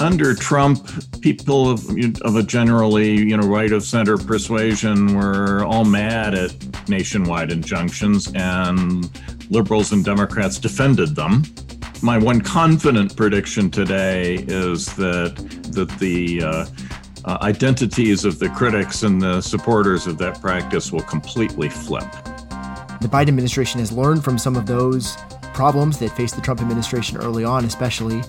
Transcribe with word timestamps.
under 0.00 0.34
Trump, 0.34 0.88
people 1.20 1.70
of, 1.70 1.88
of, 2.22 2.36
a 2.36 2.42
generally, 2.42 3.12
you 3.12 3.36
know, 3.36 3.46
right 3.46 3.72
of 3.72 3.82
center 3.82 4.16
persuasion 4.16 5.14
were 5.14 5.64
all 5.64 5.84
mad 5.84 6.34
at 6.34 6.54
nationwide 6.88 7.50
injunctions, 7.50 8.32
and 8.34 9.10
liberals 9.50 9.92
and 9.92 10.04
Democrats 10.04 10.58
defended 10.58 11.14
them. 11.14 11.42
My 12.02 12.16
one 12.16 12.40
confident 12.40 13.16
prediction 13.16 13.70
today 13.70 14.44
is 14.46 14.86
that 14.96 15.34
that 15.72 15.90
the 15.98 16.42
uh, 16.42 16.66
uh, 17.24 17.38
identities 17.42 18.24
of 18.24 18.38
the 18.38 18.48
critics 18.50 19.02
and 19.02 19.20
the 19.20 19.40
supporters 19.40 20.06
of 20.06 20.18
that 20.18 20.40
practice 20.40 20.92
will 20.92 21.02
completely 21.02 21.68
flip. 21.68 22.10
The 23.00 23.08
Biden 23.08 23.28
administration 23.28 23.80
has 23.80 23.92
learned 23.92 24.24
from 24.24 24.38
some 24.38 24.56
of 24.56 24.66
those 24.66 25.16
problems 25.54 25.98
that 25.98 26.10
faced 26.10 26.36
the 26.36 26.40
Trump 26.40 26.60
administration 26.60 27.18
early 27.18 27.44
on, 27.44 27.64
especially, 27.64 28.22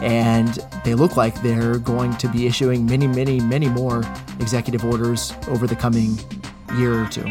and 0.00 0.58
they 0.84 0.94
look 0.94 1.16
like 1.16 1.40
they're 1.42 1.78
going 1.78 2.16
to 2.16 2.28
be 2.28 2.46
issuing 2.46 2.86
many, 2.86 3.06
many, 3.06 3.40
many 3.40 3.68
more 3.68 4.02
executive 4.38 4.84
orders 4.84 5.32
over 5.48 5.66
the 5.66 5.76
coming 5.76 6.18
year 6.76 6.94
or 6.94 7.06
two. 7.08 7.30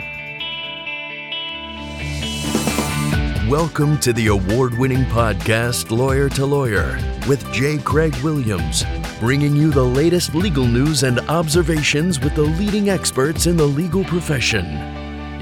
Welcome 3.49 3.97
to 4.01 4.13
the 4.13 4.27
award 4.27 4.77
winning 4.77 5.05
podcast, 5.05 5.89
Lawyer 5.89 6.29
to 6.29 6.45
Lawyer, 6.45 6.99
with 7.27 7.51
J. 7.51 7.79
Craig 7.79 8.15
Williams, 8.17 8.83
bringing 9.19 9.55
you 9.55 9.71
the 9.71 9.83
latest 9.83 10.35
legal 10.35 10.65
news 10.65 11.01
and 11.01 11.19
observations 11.21 12.19
with 12.19 12.35
the 12.35 12.43
leading 12.43 12.91
experts 12.91 13.47
in 13.47 13.57
the 13.57 13.65
legal 13.65 14.03
profession. 14.03 14.65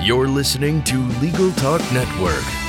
You're 0.01 0.29
listening 0.29 0.83
to 0.85 0.97
Legal 1.19 1.51
Talk 1.53 1.81
Network. 1.91 2.66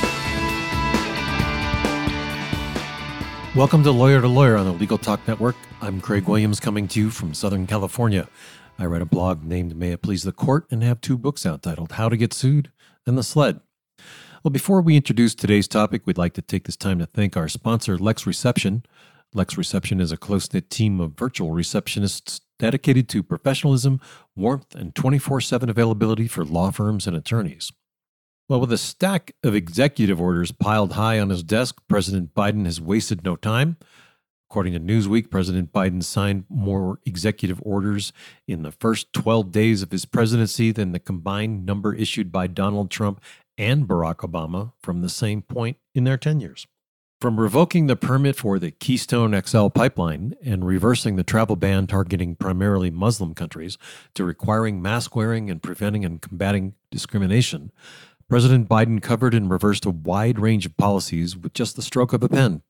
Welcome 3.59 3.83
to 3.83 3.91
Lawyer 3.91 4.21
to 4.21 4.27
Lawyer 4.29 4.55
on 4.55 4.65
the 4.65 4.71
Legal 4.71 4.97
Talk 4.97 5.27
Network. 5.27 5.57
I'm 5.81 5.99
Craig 5.99 6.29
Williams 6.29 6.61
coming 6.61 6.87
to 6.87 6.99
you 7.01 7.09
from 7.09 7.33
Southern 7.33 7.67
California. 7.67 8.29
I 8.77 8.85
write 8.85 9.01
a 9.01 9.05
blog 9.05 9.43
named 9.43 9.75
May 9.75 9.91
It 9.91 10.01
Please 10.01 10.23
the 10.23 10.31
Court 10.31 10.65
and 10.71 10.81
have 10.81 11.01
two 11.01 11.17
books 11.17 11.45
out 11.45 11.61
titled 11.61 11.91
How 11.91 12.07
to 12.07 12.15
Get 12.15 12.31
Sued 12.31 12.71
and 13.05 13.17
The 13.17 13.21
Sled. 13.21 13.59
Well, 14.45 14.51
before 14.51 14.79
we 14.79 14.95
introduce 14.95 15.35
today's 15.35 15.67
topic, 15.67 16.03
we'd 16.05 16.17
like 16.17 16.31
to 16.35 16.41
take 16.41 16.67
this 16.67 16.77
time 16.77 16.99
to 16.99 17.05
thank 17.05 17.35
our 17.35 17.49
sponsor, 17.49 17.97
Lex 17.97 18.25
Reception. 18.25 18.85
Lex 19.33 19.57
Reception 19.57 19.99
is 19.99 20.13
a 20.13 20.17
close 20.17 20.53
knit 20.53 20.69
team 20.69 21.01
of 21.01 21.19
virtual 21.19 21.49
receptionists 21.49 22.39
dedicated 22.59 23.09
to 23.09 23.21
professionalism, 23.21 23.99
warmth, 24.37 24.73
and 24.73 24.95
24 24.95 25.41
7 25.41 25.69
availability 25.69 26.29
for 26.29 26.45
law 26.45 26.71
firms 26.71 27.07
and 27.07 27.17
attorneys. 27.17 27.73
Well, 28.49 28.61
with 28.61 28.71
a 28.71 28.79
stack 28.79 29.35
of 29.43 29.53
executive 29.53 30.19
orders 30.19 30.51
piled 30.51 30.93
high 30.93 31.19
on 31.19 31.29
his 31.29 31.43
desk, 31.43 31.79
President 31.87 32.33
Biden 32.33 32.65
has 32.65 32.81
wasted 32.81 33.23
no 33.23 33.35
time. 33.35 33.77
According 34.49 34.73
to 34.73 34.79
Newsweek, 34.79 35.29
President 35.29 35.71
Biden 35.71 36.03
signed 36.03 36.45
more 36.49 36.99
executive 37.05 37.61
orders 37.63 38.11
in 38.47 38.63
the 38.63 38.71
first 38.71 39.13
12 39.13 39.51
days 39.51 39.83
of 39.83 39.91
his 39.91 40.05
presidency 40.05 40.71
than 40.71 40.93
the 40.93 40.99
combined 40.99 41.63
number 41.63 41.93
issued 41.93 42.31
by 42.31 42.47
Donald 42.47 42.89
Trump 42.89 43.21
and 43.55 43.87
Barack 43.87 44.27
Obama 44.27 44.73
from 44.81 45.01
the 45.01 45.09
same 45.09 45.43
point 45.43 45.77
in 45.93 46.03
their 46.05 46.17
tenures. 46.17 46.65
From 47.21 47.39
revoking 47.39 47.85
the 47.85 47.97
permit 47.97 48.37
for 48.37 48.57
the 48.57 48.71
Keystone 48.71 49.39
XL 49.39 49.67
pipeline 49.67 50.35
and 50.41 50.65
reversing 50.65 51.17
the 51.17 51.23
travel 51.23 51.57
ban 51.57 51.85
targeting 51.85 52.35
primarily 52.35 52.89
Muslim 52.89 53.35
countries 53.35 53.77
to 54.15 54.23
requiring 54.23 54.81
mask 54.81 55.15
wearing 55.15 55.51
and 55.51 55.61
preventing 55.61 56.03
and 56.03 56.21
combating 56.21 56.75
discrimination, 56.89 57.71
President 58.29 58.69
Biden 58.69 59.01
covered 59.01 59.33
and 59.33 59.49
reversed 59.49 59.85
a 59.85 59.89
wide 59.89 60.37
range 60.37 60.67
of 60.67 60.77
policies 60.77 61.35
with 61.35 61.51
just 61.53 61.75
the 61.75 61.81
stroke 61.81 62.13
of 62.13 62.21
a 62.21 62.29
pen. 62.29 62.61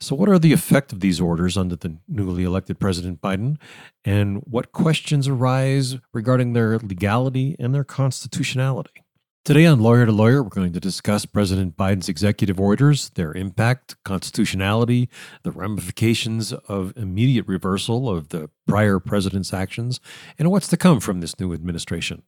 So, 0.00 0.16
what 0.16 0.28
are 0.28 0.40
the 0.40 0.52
effect 0.52 0.92
of 0.92 0.98
these 0.98 1.20
orders 1.20 1.56
under 1.56 1.76
the 1.76 1.98
newly 2.08 2.42
elected 2.42 2.80
President 2.80 3.20
Biden, 3.20 3.58
and 4.04 4.38
what 4.38 4.72
questions 4.72 5.28
arise 5.28 5.96
regarding 6.12 6.52
their 6.52 6.78
legality 6.78 7.54
and 7.60 7.72
their 7.72 7.84
constitutionality? 7.84 9.04
Today 9.44 9.66
on 9.66 9.80
Lawyer 9.80 10.04
to 10.04 10.12
Lawyer, 10.12 10.42
we're 10.42 10.50
going 10.50 10.72
to 10.72 10.80
discuss 10.80 11.24
President 11.24 11.76
Biden's 11.76 12.08
executive 12.08 12.60
orders, 12.60 13.10
their 13.10 13.32
impact, 13.32 13.96
constitutionality, 14.04 15.08
the 15.42 15.52
ramifications 15.52 16.52
of 16.52 16.92
immediate 16.96 17.46
reversal 17.46 18.10
of 18.10 18.28
the 18.28 18.50
prior 18.66 18.98
president's 18.98 19.54
actions, 19.54 20.00
and 20.38 20.50
what's 20.50 20.68
to 20.68 20.76
come 20.76 21.00
from 21.00 21.20
this 21.20 21.38
new 21.40 21.54
administration. 21.54 22.24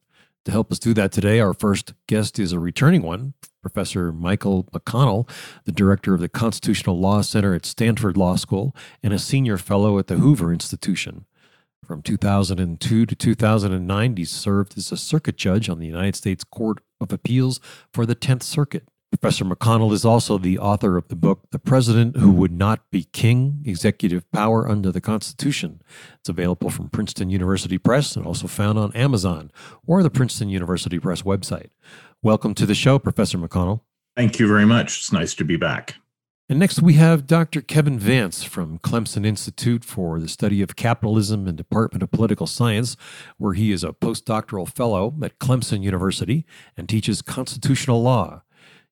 To 0.47 0.53
help 0.53 0.73
us 0.73 0.79
do 0.79 0.95
that 0.95 1.13
today, 1.13 1.39
our 1.39 1.53
first 1.53 1.93
guest 2.07 2.39
is 2.39 2.53
a 2.53 2.59
returning 2.59 3.03
one, 3.03 3.35
Professor 3.61 4.11
Michael 4.11 4.65
McConnell, 4.73 5.29
the 5.65 5.73
director 5.73 6.15
of 6.15 6.21
the 6.21 6.31
Constitutional 6.31 6.99
Law 6.99 7.21
Center 7.21 7.55
at 7.55 7.67
Stanford 7.67 8.17
Law 8.17 8.37
School 8.37 8.75
and 9.03 9.13
a 9.13 9.19
senior 9.19 9.59
fellow 9.59 9.99
at 9.99 10.07
the 10.07 10.17
Hoover 10.17 10.51
Institution. 10.51 11.27
From 11.85 12.01
2002 12.01 13.05
to 13.05 13.15
2009, 13.15 14.17
he 14.17 14.25
served 14.25 14.79
as 14.79 14.91
a 14.91 14.97
circuit 14.97 15.37
judge 15.37 15.69
on 15.69 15.79
the 15.79 15.87
United 15.87 16.17
States 16.17 16.45
Court 16.45 16.79
of 17.01 17.13
Appeals 17.13 17.61
for 17.93 18.07
the 18.07 18.17
10th 18.17 18.43
Circuit. 18.43 18.85
Professor 19.11 19.45
McConnell 19.45 19.93
is 19.93 20.05
also 20.05 20.39
the 20.39 20.57
author 20.61 20.97
of 20.97 21.09
the 21.09 21.17
book, 21.17 21.51
The 21.51 21.59
President 21.59 22.17
Who 22.17 22.31
Would 22.31 22.53
Not 22.53 22.89
Be 22.93 23.05
King 23.13 23.61
Executive 23.67 24.31
Power 24.31 24.69
Under 24.69 24.93
the 24.93 25.01
Constitution. 25.01 25.83
It's 26.21 26.29
available 26.29 26.71
from 26.71 26.91
Princeton 26.91 27.29
University 27.29 27.77
Press 27.77 28.15
and 28.15 28.25
also 28.25 28.47
found 28.47 28.79
on 28.79 28.93
Amazon 28.95 29.51
or 29.85 30.05
the 30.05 30.11
Princeton 30.11 30.49
University 30.49 31.01
Press 31.01 31.23
website. 31.23 31.71
Welcome 32.23 32.55
to 32.55 32.67
the 32.67 32.75
show, 32.75 33.01
Professor 33.01 33.37
McConnell. 33.37 33.81
Thank 34.17 34.39
you 34.39 34.47
very 34.47 34.65
much. 34.65 34.99
It's 34.99 35.13
nice 35.13 35.35
to 35.35 35.45
be 35.45 35.57
back. 35.57 35.97
And 36.49 36.61
next 36.61 36.81
we 36.81 36.95
have 36.95 37.27
Dr. 37.27 37.63
Kevin 37.63 37.99
Vance 37.99 38.45
from 38.45 38.79
Clemson 38.79 39.27
Institute 39.27 39.85
for 39.85 40.21
the 40.21 40.29
Study 40.29 40.63
of 40.63 40.77
Capitalism 40.77 41.49
and 41.49 41.57
Department 41.57 42.05
of 42.05 42.13
Political 42.13 42.47
Science, 42.47 42.97
where 43.39 43.55
he 43.55 43.73
is 43.73 43.83
a 43.83 43.93
postdoctoral 43.93 44.69
fellow 44.69 45.15
at 45.23 45.41
Clemson 45.41 45.83
University 45.83 46.47
and 46.77 46.89
teaches 46.89 47.23
constitutional 47.23 48.03
law. 48.03 48.43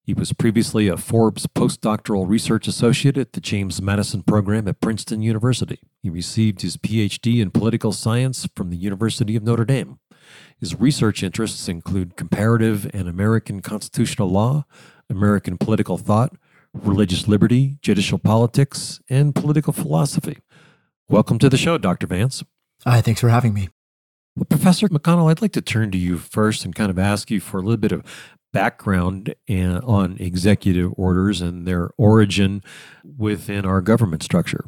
He 0.09 0.15
was 0.15 0.33
previously 0.33 0.89
a 0.89 0.97
Forbes 0.97 1.47
postdoctoral 1.47 2.27
research 2.27 2.67
associate 2.67 3.19
at 3.19 3.35
the 3.35 3.43
James 3.43 3.83
Madison 3.83 4.23
program 4.23 4.67
at 4.67 4.81
Princeton 4.81 5.21
University. 5.21 5.81
He 6.03 6.09
received 6.09 6.63
his 6.63 6.79
PhD 6.79 7.43
in 7.43 7.51
political 7.51 7.93
science 7.93 8.49
from 8.57 8.71
the 8.71 8.79
University 8.79 9.37
of 9.37 9.43
Notre 9.43 9.67
Dame. 9.67 9.99
His 10.59 10.81
research 10.81 11.23
interests 11.23 11.69
include 11.69 12.17
comparative 12.17 12.91
and 12.95 13.07
American 13.07 13.61
constitutional 13.61 14.31
law, 14.31 14.65
American 15.11 15.59
political 15.59 15.99
thought, 15.99 16.33
religious 16.73 17.29
liberty, 17.29 17.77
judicial 17.83 18.19
politics, 18.19 19.03
and 19.11 19.35
political 19.35 19.75
philosophy. 19.75 20.39
Welcome 21.11 21.39
to 21.41 21.51
the 21.51 21.59
show, 21.59 21.77
Dr. 21.77 22.07
Vance. 22.07 22.43
Hi, 22.87 23.03
thanks 23.03 23.21
for 23.21 23.29
having 23.29 23.53
me. 23.53 23.69
Well, 24.39 24.47
Professor 24.47 24.89
McConnell, 24.89 25.29
I'd 25.29 25.43
like 25.43 25.53
to 25.53 25.61
turn 25.61 25.91
to 25.91 25.99
you 25.99 26.17
first 26.17 26.65
and 26.65 26.73
kind 26.73 26.91
of 26.91 26.99
ask 26.99 27.29
you 27.29 27.41
for 27.41 27.59
a 27.59 27.63
little 27.63 27.77
bit 27.77 27.91
of 27.91 28.05
background 28.53 29.35
on 29.49 30.17
executive 30.19 30.93
orders 30.97 31.41
and 31.41 31.67
their 31.67 31.91
origin 31.97 32.63
within 33.17 33.65
our 33.65 33.81
government 33.81 34.23
structure. 34.23 34.65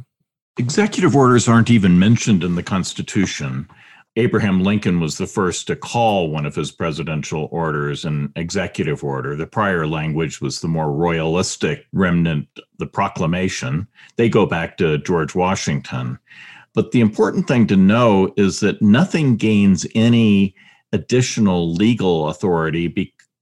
Executive 0.59 1.17
orders 1.17 1.49
aren't 1.49 1.71
even 1.71 1.99
mentioned 1.99 2.45
in 2.45 2.55
the 2.55 2.63
Constitution. 2.63 3.69
Abraham 4.17 4.63
Lincoln 4.63 4.99
was 4.99 5.19
the 5.19 5.27
first 5.27 5.69
to 5.69 5.77
call 5.77 6.31
one 6.31 6.45
of 6.45 6.55
his 6.55 6.73
presidential 6.73 7.49
orders 7.53 8.05
an 8.05 8.33
executive 8.35 9.05
order. 9.05 9.37
The 9.37 9.47
prior 9.47 9.87
language 9.87 10.41
was 10.41 10.61
the 10.61 10.69
more 10.69 10.89
royalistic 10.89 11.85
remnant, 11.93 12.49
the 12.79 12.87
proclamation. 12.87 13.87
They 14.17 14.29
go 14.29 14.47
back 14.47 14.77
to 14.79 14.99
George 14.99 15.35
Washington. 15.35 16.19
But 16.75 16.91
the 16.91 17.01
important 17.01 17.47
thing 17.47 17.67
to 17.69 17.77
know 17.77 18.33
is 18.37 18.61
that 18.61 18.83
nothing 18.83 19.37
gains 19.37 19.87
any 19.95 20.55
additional 20.93 21.73
legal 21.73 22.29
authority 22.29 22.89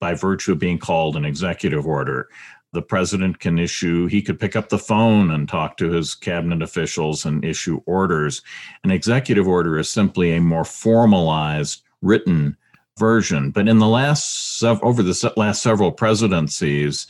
by 0.00 0.14
virtue 0.14 0.52
of 0.52 0.58
being 0.58 0.78
called 0.78 1.16
an 1.16 1.24
executive 1.24 1.86
order 1.86 2.28
the 2.72 2.82
president 2.82 3.40
can 3.40 3.58
issue, 3.58 4.06
he 4.06 4.20
could 4.20 4.38
pick 4.38 4.54
up 4.54 4.68
the 4.68 4.78
phone 4.78 5.30
and 5.30 5.48
talk 5.48 5.76
to 5.78 5.90
his 5.90 6.14
cabinet 6.14 6.62
officials 6.62 7.24
and 7.24 7.44
issue 7.44 7.80
orders. 7.86 8.42
An 8.84 8.90
executive 8.90 9.48
order 9.48 9.78
is 9.78 9.88
simply 9.88 10.34
a 10.34 10.40
more 10.40 10.64
formalized 10.64 11.82
written 12.02 12.56
version. 12.98 13.50
But 13.50 13.68
in 13.68 13.78
the 13.78 13.86
last, 13.86 14.62
over 14.62 15.02
the 15.02 15.32
last 15.36 15.62
several 15.62 15.92
presidencies, 15.92 17.06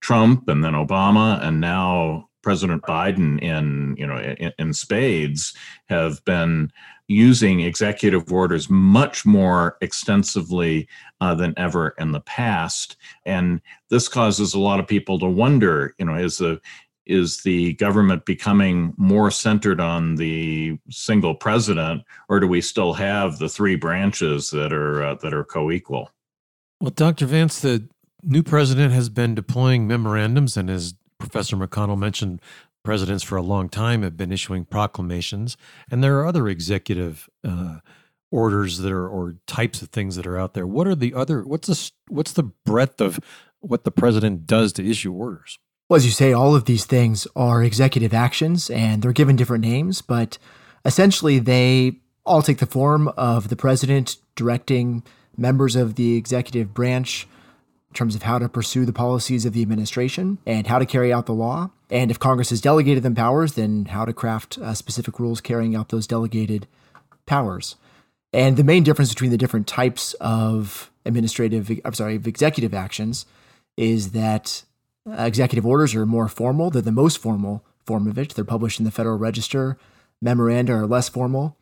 Trump 0.00 0.48
and 0.48 0.64
then 0.64 0.72
Obama 0.72 1.42
and 1.42 1.60
now 1.60 2.28
President 2.42 2.82
Biden 2.82 3.40
in 3.40 3.94
you 3.96 4.06
know 4.06 4.16
in, 4.16 4.52
in, 4.58 4.72
spades 4.72 5.54
have 5.86 6.24
been 6.24 6.72
using 7.12 7.60
executive 7.60 8.32
orders 8.32 8.68
much 8.68 9.24
more 9.24 9.76
extensively 9.80 10.88
uh, 11.20 11.34
than 11.34 11.54
ever 11.56 11.94
in 11.98 12.12
the 12.12 12.20
past, 12.20 12.96
and 13.24 13.60
this 13.90 14.08
causes 14.08 14.54
a 14.54 14.60
lot 14.60 14.80
of 14.80 14.86
people 14.86 15.18
to 15.18 15.26
wonder, 15.26 15.94
you 15.98 16.04
know, 16.04 16.14
is 16.14 16.38
the 16.38 16.60
is 17.04 17.42
the 17.42 17.74
government 17.74 18.24
becoming 18.24 18.94
more 18.96 19.30
centered 19.30 19.80
on 19.80 20.14
the 20.14 20.78
single 20.88 21.34
president, 21.34 22.02
or 22.28 22.38
do 22.38 22.46
we 22.46 22.60
still 22.60 22.92
have 22.92 23.38
the 23.38 23.48
three 23.48 23.74
branches 23.76 24.50
that 24.50 24.72
are 24.72 25.04
uh, 25.04 25.14
that 25.16 25.34
are 25.34 25.44
co-equal? 25.44 26.10
Well, 26.80 26.90
Dr. 26.90 27.26
Vance, 27.26 27.60
the 27.60 27.88
new 28.22 28.42
president 28.42 28.92
has 28.92 29.08
been 29.08 29.34
deploying 29.34 29.86
memorandums 29.86 30.56
and 30.56 30.70
as 30.70 30.94
Professor 31.18 31.56
McConnell 31.56 31.98
mentioned 31.98 32.40
Presidents 32.84 33.22
for 33.22 33.36
a 33.36 33.42
long 33.42 33.68
time 33.68 34.02
have 34.02 34.16
been 34.16 34.32
issuing 34.32 34.64
proclamations, 34.64 35.56
and 35.90 36.02
there 36.02 36.18
are 36.18 36.26
other 36.26 36.48
executive 36.48 37.28
uh, 37.44 37.78
orders 38.32 38.78
that 38.78 38.90
are 38.90 39.08
or 39.08 39.36
types 39.46 39.82
of 39.82 39.90
things 39.90 40.16
that 40.16 40.26
are 40.26 40.38
out 40.38 40.54
there. 40.54 40.66
What 40.66 40.88
are 40.88 40.96
the 40.96 41.14
other? 41.14 41.42
What's 41.42 41.68
the 41.68 41.90
what's 42.08 42.32
the 42.32 42.42
breadth 42.42 43.00
of 43.00 43.20
what 43.60 43.84
the 43.84 43.92
president 43.92 44.46
does 44.46 44.72
to 44.74 44.88
issue 44.88 45.12
orders? 45.12 45.58
Well, 45.88 45.96
as 45.96 46.06
you 46.06 46.10
say, 46.10 46.32
all 46.32 46.54
of 46.54 46.64
these 46.64 46.84
things 46.84 47.26
are 47.36 47.62
executive 47.62 48.14
actions, 48.14 48.70
and 48.70 49.02
they're 49.02 49.12
given 49.12 49.36
different 49.36 49.62
names, 49.62 50.02
but 50.02 50.38
essentially 50.84 51.38
they 51.38 52.00
all 52.24 52.42
take 52.42 52.58
the 52.58 52.66
form 52.66 53.08
of 53.08 53.48
the 53.48 53.56
president 53.56 54.16
directing 54.34 55.02
members 55.36 55.76
of 55.76 55.96
the 55.96 56.16
executive 56.16 56.72
branch 56.72 57.28
in 57.92 57.94
terms 57.94 58.14
of 58.14 58.22
how 58.22 58.38
to 58.38 58.48
pursue 58.48 58.86
the 58.86 58.92
policies 58.92 59.44
of 59.44 59.52
the 59.52 59.60
administration 59.60 60.38
and 60.46 60.66
how 60.66 60.78
to 60.78 60.86
carry 60.86 61.12
out 61.12 61.26
the 61.26 61.34
law. 61.34 61.70
And 61.90 62.10
if 62.10 62.18
Congress 62.18 62.48
has 62.48 62.62
delegated 62.62 63.02
them 63.02 63.14
powers, 63.14 63.52
then 63.52 63.84
how 63.84 64.06
to 64.06 64.14
craft 64.14 64.56
uh, 64.56 64.72
specific 64.72 65.20
rules 65.20 65.42
carrying 65.42 65.76
out 65.76 65.90
those 65.90 66.06
delegated 66.06 66.66
powers. 67.26 67.76
And 68.32 68.56
the 68.56 68.64
main 68.64 68.82
difference 68.82 69.10
between 69.10 69.30
the 69.30 69.36
different 69.36 69.66
types 69.66 70.14
of 70.14 70.90
administrative, 71.04 71.70
I'm 71.84 71.92
sorry, 71.92 72.16
of 72.16 72.26
executive 72.26 72.72
actions 72.72 73.26
is 73.76 74.12
that 74.12 74.64
uh, 75.06 75.24
executive 75.24 75.66
orders 75.66 75.94
are 75.94 76.06
more 76.06 76.28
formal. 76.28 76.70
They're 76.70 76.80
the 76.80 76.92
most 76.92 77.18
formal 77.18 77.62
form 77.84 78.06
of 78.06 78.16
it. 78.16 78.34
They're 78.34 78.44
published 78.46 78.78
in 78.78 78.86
the 78.86 78.90
Federal 78.90 79.18
Register. 79.18 79.76
Memoranda 80.22 80.72
are 80.72 80.86
less 80.86 81.10
formal. 81.10 81.58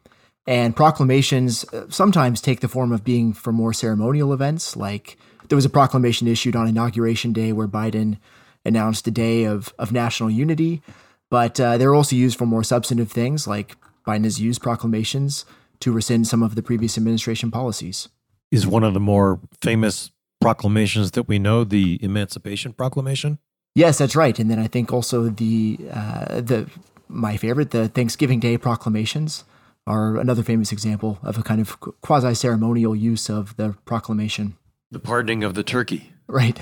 And 0.46 0.76
proclamations 0.76 1.64
uh, 1.72 1.86
sometimes 1.88 2.40
take 2.40 2.60
the 2.60 2.68
form 2.68 2.92
of 2.92 3.02
being 3.02 3.32
for 3.32 3.52
more 3.52 3.72
ceremonial 3.72 4.32
events, 4.32 4.76
like 4.76 5.18
there 5.50 5.56
was 5.56 5.64
a 5.64 5.70
proclamation 5.70 6.28
issued 6.28 6.56
on 6.56 6.68
Inauguration 6.68 7.32
Day 7.32 7.52
where 7.52 7.68
Biden 7.68 8.18
announced 8.64 9.06
a 9.08 9.10
day 9.10 9.44
of, 9.44 9.74
of 9.78 9.90
national 9.92 10.30
unity. 10.30 10.80
But 11.28 11.60
uh, 11.60 11.76
they're 11.76 11.94
also 11.94 12.16
used 12.16 12.38
for 12.38 12.46
more 12.46 12.62
substantive 12.62 13.10
things, 13.10 13.46
like 13.46 13.76
Biden 14.06 14.24
has 14.24 14.40
used 14.40 14.62
proclamations 14.62 15.44
to 15.80 15.92
rescind 15.92 16.28
some 16.28 16.42
of 16.42 16.54
the 16.54 16.62
previous 16.62 16.96
administration 16.96 17.50
policies. 17.50 18.08
Is 18.52 18.66
one 18.66 18.84
of 18.84 18.94
the 18.94 19.00
more 19.00 19.40
famous 19.60 20.10
proclamations 20.40 21.10
that 21.12 21.28
we 21.28 21.38
know 21.38 21.64
the 21.64 21.98
Emancipation 22.00 22.72
Proclamation? 22.72 23.38
Yes, 23.74 23.98
that's 23.98 24.16
right. 24.16 24.38
And 24.38 24.50
then 24.50 24.58
I 24.58 24.68
think 24.68 24.92
also 24.92 25.28
the 25.28 25.78
uh, 25.92 26.40
the 26.40 26.68
my 27.08 27.36
favorite, 27.36 27.70
the 27.70 27.88
Thanksgiving 27.88 28.40
Day 28.40 28.56
proclamations, 28.56 29.44
are 29.86 30.16
another 30.16 30.42
famous 30.42 30.72
example 30.72 31.18
of 31.22 31.38
a 31.38 31.42
kind 31.42 31.60
of 31.60 31.78
quasi 32.02 32.34
ceremonial 32.34 32.94
use 32.94 33.28
of 33.28 33.56
the 33.56 33.76
proclamation. 33.84 34.56
The 34.90 35.00
pardoning 35.00 35.44
of 35.44 35.54
the 35.54 35.62
turkey. 35.62 36.12
Right. 36.26 36.58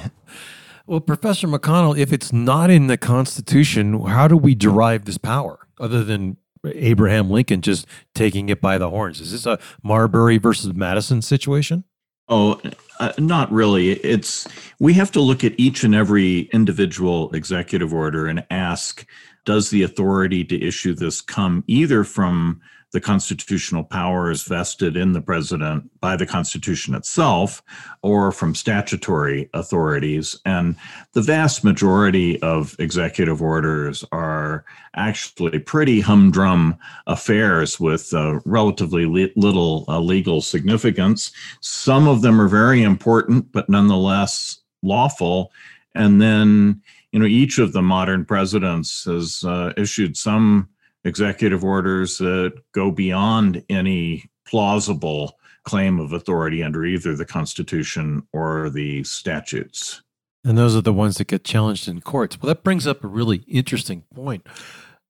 Well, 0.87 1.01
Professor 1.01 1.47
McConnell, 1.47 1.99
if 1.99 2.13
it's 2.13 2.33
not 2.33 2.71
in 2.71 2.87
the 2.87 2.97
Constitution, 2.97 4.01
how 4.07 4.29
do 4.29 4.37
we 4.37 4.55
derive 4.55 5.05
this 5.05 5.19
power 5.19 5.67
other 5.79 6.03
than 6.03 6.39
Abraham 6.65 7.31
Lincoln 7.31 7.61
just 7.61 7.87
taking 8.15 8.49
it 8.49 8.61
by 8.61 8.79
the 8.79 8.91
horns? 8.91 9.21
Is 9.21 9.33
this 9.33 9.47
a 9.47 9.59
Marbury 9.83 10.39
versus 10.39 10.75
Madison 10.75 11.23
situation? 11.23 11.85
Oh, 12.29 12.61
uh, 13.01 13.13
not 13.19 13.51
really. 13.51 13.93
It's 13.93 14.47
we 14.79 14.93
have 14.95 15.11
to 15.13 15.21
look 15.21 15.45
at 15.45 15.59
each 15.59 15.83
and 15.85 15.95
every 15.95 16.41
individual 16.53 17.31
executive 17.33 17.95
order 17.95 18.27
and 18.27 18.45
ask 18.51 19.07
does 19.47 19.71
the 19.71 19.83
authority 19.83 20.45
to 20.45 20.63
issue 20.63 20.95
this 20.95 21.23
come 21.23 21.65
either 21.67 22.05
from 22.05 22.61
the 22.93 23.01
constitutional 23.01 23.85
powers 23.85 24.45
vested 24.45 24.97
in 24.97 25.13
the 25.13 25.21
president 25.21 25.91
by 26.01 26.17
the 26.17 26.27
Constitution 26.27 26.95
itself 26.95 27.63
or 28.03 28.33
from 28.33 28.55
statutory 28.55 29.51
authorities. 29.53 30.39
And 30.47 30.75
the 31.13 31.21
vast 31.21 31.65
majority 31.65 32.41
of 32.41 32.75
executive 32.79 33.43
orders 33.43 34.05
are 34.11 34.65
actually 34.97 35.59
pretty 35.59 36.01
humdrum 36.01 36.77
affairs 37.07 37.79
with 37.79 38.13
uh, 38.15 38.41
relatively 38.47 39.05
li- 39.05 39.33
little 39.37 39.85
uh, 39.89 40.01
legal 40.01 40.41
significance. 40.41 41.31
Some 41.61 42.09
of 42.09 42.23
them 42.23 42.41
are 42.41 42.49
very 42.49 42.83
important, 42.83 43.53
but 43.53 43.69
nonetheless 43.69 44.61
lawful. 44.83 45.53
And 45.95 46.23
then, 46.23 46.81
you 47.13 47.19
know, 47.19 47.27
each 47.27 47.59
of 47.59 47.73
the 47.73 47.83
modern 47.83 48.25
presidents 48.25 49.05
has 49.05 49.45
uh, 49.45 49.75
issued 49.77 50.17
some 50.17 50.69
executive 51.09 51.65
orders 51.65 52.19
that 52.19 52.53
go 52.73 52.93
beyond 52.93 53.65
any 53.69 54.31
plausible 54.47 55.39
claim 55.65 55.99
of 55.99 56.13
authority 56.13 56.63
under 56.63 56.85
either 56.85 57.17
the 57.17 57.25
Constitution 57.25 58.27
or 58.33 58.71
the 58.71 59.03
statutes. 59.05 60.03
And 60.45 60.57
those 60.57 60.77
are 60.77 60.81
the 60.81 60.93
ones 60.93 61.17
that 61.17 61.27
get 61.27 61.45
challenged 61.45 61.89
in 61.89 62.01
courts. 62.01 62.41
Well, 62.41 62.49
that 62.49 62.63
brings 62.63 62.87
up 62.87 63.05
a 63.05 63.09
really 63.09 63.39
interesting 63.49 64.05
point. 64.15 64.47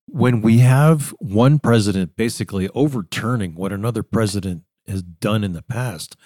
When 0.06 0.41
we 0.41 0.59
have 0.59 1.11
one 1.19 1.59
president 1.59 2.17
basically 2.17 2.69
overturning 2.71 3.55
what 3.55 3.73
another 3.73 4.03
president 4.03 4.62
has 4.89 5.03
done 5.03 5.44
in 5.44 5.53
the 5.53 5.62
past, 5.62 6.17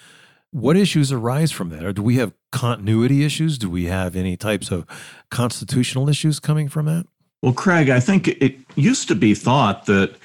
what 0.51 0.77
issues 0.77 1.11
arise 1.11 1.51
from 1.51 1.69
that? 1.69 1.83
Or 1.83 1.91
do 1.93 2.01
we 2.01 2.15
have 2.15 2.33
continuity 2.51 3.25
issues? 3.25 3.57
Do 3.57 3.69
we 3.69 3.85
have 3.85 4.15
any 4.15 4.37
types 4.37 4.71
of 4.71 4.85
constitutional 5.29 6.07
issues 6.09 6.39
coming 6.39 6.69
from 6.69 6.85
that? 6.85 7.05
Well, 7.43 7.51
Craig, 7.51 7.89
I 7.89 7.99
think 7.99 8.29
it 8.29 8.55
used 8.77 9.09
to 9.09 9.15
be 9.15 9.35
thought 9.35 9.85
that 9.87 10.15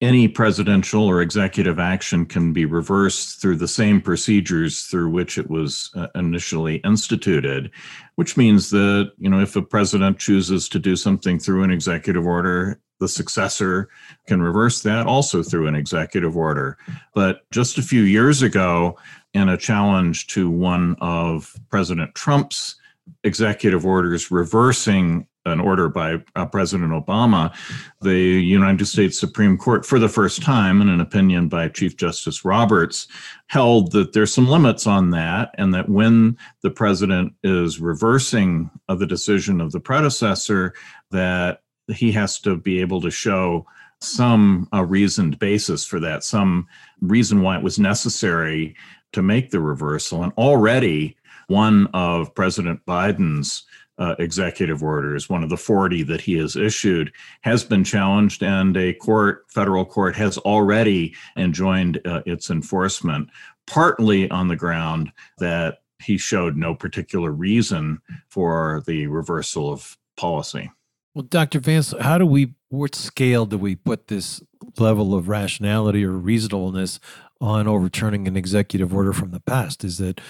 any 0.00 0.26
presidential 0.26 1.04
or 1.04 1.22
executive 1.22 1.78
action 1.78 2.26
can 2.26 2.52
be 2.52 2.64
reversed 2.64 3.40
through 3.40 3.58
the 3.58 3.68
same 3.68 4.00
procedures 4.00 4.82
through 4.82 5.10
which 5.10 5.38
it 5.38 5.48
was 5.48 5.92
uh, 5.94 6.08
initially 6.16 6.78
instituted, 6.78 7.70
which 8.16 8.36
means 8.36 8.70
that, 8.70 9.12
you 9.16 9.30
know, 9.30 9.38
if 9.38 9.54
a 9.54 9.62
president 9.62 10.18
chooses 10.18 10.68
to 10.70 10.80
do 10.80 10.96
something 10.96 11.38
through 11.38 11.62
an 11.62 11.70
executive 11.70 12.26
order, 12.26 12.80
the 12.98 13.06
successor 13.06 13.88
can 14.26 14.42
reverse 14.42 14.82
that 14.82 15.06
also 15.06 15.44
through 15.44 15.68
an 15.68 15.76
executive 15.76 16.36
order. 16.36 16.76
But 17.14 17.48
just 17.52 17.78
a 17.78 17.82
few 17.82 18.02
years 18.02 18.42
ago, 18.42 18.98
in 19.34 19.48
a 19.48 19.56
challenge 19.56 20.26
to 20.28 20.50
one 20.50 20.96
of 21.00 21.54
President 21.70 22.16
Trump's 22.16 22.74
executive 23.22 23.86
orders 23.86 24.32
reversing 24.32 25.28
an 25.46 25.60
order 25.60 25.88
by 25.88 26.22
uh, 26.34 26.44
President 26.44 26.90
Obama, 26.90 27.54
the 28.02 28.18
United 28.18 28.84
States 28.84 29.18
Supreme 29.18 29.56
Court, 29.56 29.86
for 29.86 29.98
the 29.98 30.08
first 30.08 30.42
time, 30.42 30.82
in 30.82 30.88
an 30.88 31.00
opinion 31.00 31.48
by 31.48 31.68
Chief 31.68 31.96
Justice 31.96 32.44
Roberts, 32.44 33.08
held 33.46 33.92
that 33.92 34.12
there's 34.12 34.34
some 34.34 34.48
limits 34.48 34.86
on 34.86 35.10
that, 35.10 35.54
and 35.56 35.72
that 35.72 35.88
when 35.88 36.36
the 36.62 36.70
president 36.70 37.32
is 37.42 37.80
reversing 37.80 38.70
uh, 38.88 38.94
the 38.94 39.06
decision 39.06 39.60
of 39.60 39.72
the 39.72 39.80
predecessor, 39.80 40.74
that 41.10 41.62
he 41.88 42.12
has 42.12 42.40
to 42.40 42.56
be 42.56 42.80
able 42.80 43.00
to 43.00 43.10
show 43.10 43.64
some 44.00 44.68
uh, 44.74 44.84
reasoned 44.84 45.38
basis 45.38 45.86
for 45.86 46.00
that, 46.00 46.24
some 46.24 46.66
reason 47.00 47.40
why 47.40 47.56
it 47.56 47.62
was 47.62 47.78
necessary 47.78 48.76
to 49.12 49.22
make 49.22 49.50
the 49.50 49.60
reversal. 49.60 50.22
And 50.22 50.32
already, 50.34 51.16
one 51.46 51.86
of 51.94 52.34
President 52.34 52.84
Biden's 52.86 53.64
uh, 53.98 54.14
executive 54.18 54.82
orders, 54.82 55.28
one 55.28 55.42
of 55.42 55.48
the 55.48 55.56
40 55.56 56.02
that 56.04 56.20
he 56.20 56.34
has 56.34 56.56
issued, 56.56 57.12
has 57.42 57.64
been 57.64 57.84
challenged, 57.84 58.42
and 58.42 58.76
a 58.76 58.92
court, 58.94 59.44
federal 59.48 59.84
court, 59.84 60.14
has 60.16 60.38
already 60.38 61.14
enjoined 61.36 62.00
uh, 62.04 62.22
its 62.26 62.50
enforcement, 62.50 63.28
partly 63.66 64.30
on 64.30 64.48
the 64.48 64.56
ground 64.56 65.12
that 65.38 65.78
he 66.02 66.18
showed 66.18 66.56
no 66.56 66.74
particular 66.74 67.30
reason 67.30 68.00
for 68.28 68.82
the 68.86 69.06
reversal 69.06 69.72
of 69.72 69.96
policy. 70.16 70.70
Well, 71.14 71.22
Dr. 71.22 71.60
Vance, 71.60 71.94
how 71.98 72.18
do 72.18 72.26
we, 72.26 72.54
what 72.68 72.94
scale 72.94 73.46
do 73.46 73.56
we 73.56 73.74
put 73.74 74.08
this 74.08 74.42
level 74.78 75.14
of 75.14 75.28
rationality 75.28 76.04
or 76.04 76.12
reasonableness 76.12 77.00
on 77.40 77.66
overturning 77.66 78.28
an 78.28 78.36
executive 78.36 78.94
order 78.94 79.14
from 79.14 79.30
the 79.30 79.40
past? 79.40 79.82
Is 79.82 79.96
that, 79.96 80.20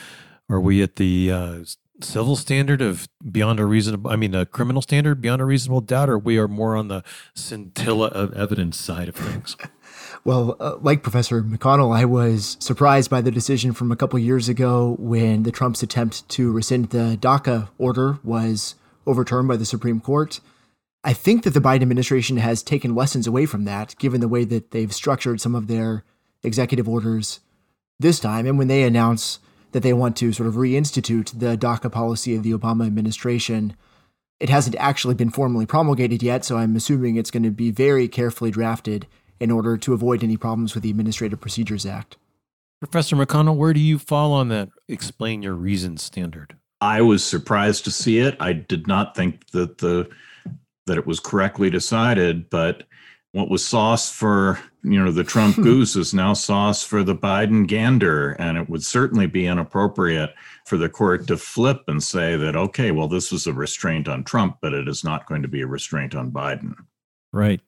are 0.49 0.61
we 0.61 0.83
at 0.83 0.95
the 0.95 1.33
uh, 1.33 1.59
civil 2.01 2.37
standard 2.37 2.81
of 2.81 3.09
beyond 3.31 3.59
a 3.59 3.65
reasonable 3.65 4.11
i 4.11 4.17
mean 4.17 4.35
a 4.35 4.45
criminal 4.45 4.83
standard 4.83 5.21
beyond 5.21 5.41
a 5.41 5.45
reasonable 5.45 5.81
doubt 5.81 6.09
or 6.09 6.19
we 6.19 6.39
are 6.39 6.49
more 6.49 6.77
on 6.77 6.89
the 6.89 7.03
scintilla 7.35 8.09
of 8.09 8.33
evidence 8.35 8.79
side 8.79 9.09
of 9.09 9.15
things? 9.15 9.57
Well 10.25 10.57
uh, 10.59 10.77
like 10.81 11.03
professor 11.03 11.43
mcconnell 11.43 11.97
i 11.97 12.05
was 12.05 12.57
surprised 12.59 13.11
by 13.11 13.21
the 13.21 13.31
decision 13.31 13.73
from 13.73 13.93
a 13.93 13.97
couple 13.97 14.19
years 14.19 14.49
ago 14.49 14.97
when 14.99 15.45
the 15.45 15.53
trump's 15.53 15.83
attempt 15.83 16.29
to 16.31 16.53
rescind 16.53 16.91
the 16.91 17.17
daca 17.21 17.69
order 17.79 18.19
was 18.25 18.75
overturned 19.07 19.49
by 19.49 19.57
the 19.57 19.65
supreme 19.65 20.01
court. 20.01 20.41
I 21.05 21.13
think 21.13 21.45
that 21.45 21.55
the 21.55 21.61
biden 21.61 21.83
administration 21.83 22.39
has 22.39 22.63
taken 22.63 22.95
lessons 22.95 23.27
away 23.29 23.47
from 23.47 23.65
that 23.65 23.95
given 23.99 24.21
the 24.21 24.29
way 24.29 24.45
that 24.45 24.73
they've 24.73 24.93
structured 24.93 25.41
some 25.41 25.55
of 25.55 25.69
their 25.69 26.05
executive 26.43 26.89
orders 26.89 27.41
this 28.01 28.19
time. 28.19 28.47
And 28.47 28.59
when 28.59 28.69
they 28.69 28.83
announce 28.83 29.39
that 29.73 29.83
they 29.83 29.93
want 29.93 30.17
to 30.17 30.33
sort 30.33 30.49
of 30.49 30.55
reinstitute 30.55 31.39
the 31.39 31.57
DACA 31.57 31.91
policy 31.91 32.35
of 32.35 32.43
the 32.43 32.53
Obama 32.53 32.87
administration. 32.87 33.77
It 34.41 34.49
hasn't 34.49 34.77
actually 34.77 35.15
been 35.15 35.31
formally 35.31 35.67
promulgated 35.67 36.23
yet, 36.23 36.45
so 36.45 36.57
I'm 36.57 36.77
assuming 36.77 37.17
it's 37.17 37.31
going 37.31 37.43
to 37.43 37.51
be 37.51 37.71
very 37.71 38.09
carefully 38.09 38.51
drafted 38.51 39.07
in 39.41 39.51
order 39.51 39.77
to 39.77 39.93
avoid 39.93 40.23
any 40.23 40.37
problems 40.37 40.75
with 40.75 40.83
the 40.83 40.91
Administrative 40.91 41.41
Procedures 41.41 41.85
Act. 41.85 42.17
Professor 42.81 43.17
McConnell, 43.17 43.57
where 43.57 43.73
do 43.73 43.81
you 43.81 43.99
fall 43.99 44.33
on 44.33 44.49
that 44.49 44.69
explain 44.89 45.43
your 45.43 45.55
reason 45.55 45.97
standard? 45.97 46.57
I 46.81 47.01
was 47.01 47.25
surprised 47.25 47.85
to 47.85 47.91
see 47.91 48.19
it. 48.19 48.37
I 48.39 48.53
did 48.53 48.87
not 48.87 49.15
think 49.15 49.47
that 49.49 49.79
the 49.79 50.09
that 50.87 50.99
it 50.99 51.07
was 51.07 51.19
correctly 51.19 51.69
decided, 51.69 52.49
but 52.49 52.85
what 53.37 53.51
was 53.51 53.63
sauce 53.63 54.11
for 54.11 54.59
you 54.83 54.99
know 54.99 55.13
the 55.13 55.23
Trump 55.23 55.57
goose 55.63 55.95
is 55.95 56.15
now 56.15 56.33
sauce 56.33 56.83
for 56.83 57.05
the 57.05 57.15
Biden 57.15 57.67
gander, 57.67 58.33
and 58.33 58.57
it 58.57 58.71
would 58.71 58.83
certainly 58.83 59.27
be 59.27 59.47
inappropriate 59.47 60.35
for 60.65 60.79
the 60.79 60.89
court 60.89 61.27
to 61.27 61.37
flip 61.37 61.83
and 61.87 62.03
say 62.03 62.35
that 62.37 62.57
okay, 62.57 62.93
well 62.93 63.09
this 63.09 63.31
was 63.31 63.47
a 63.47 63.53
restraint 63.53 64.09
on 64.09 64.25
Trump, 64.25 64.57
but 64.63 64.73
it 64.73 64.89
is 64.89 65.05
not 65.05 65.27
going 65.27 65.43
to 65.43 65.49
be 65.49 65.61
a 65.61 65.67
restraint 65.67 66.15
on 66.15 66.31
Biden. 66.31 66.77
Right. 67.31 67.61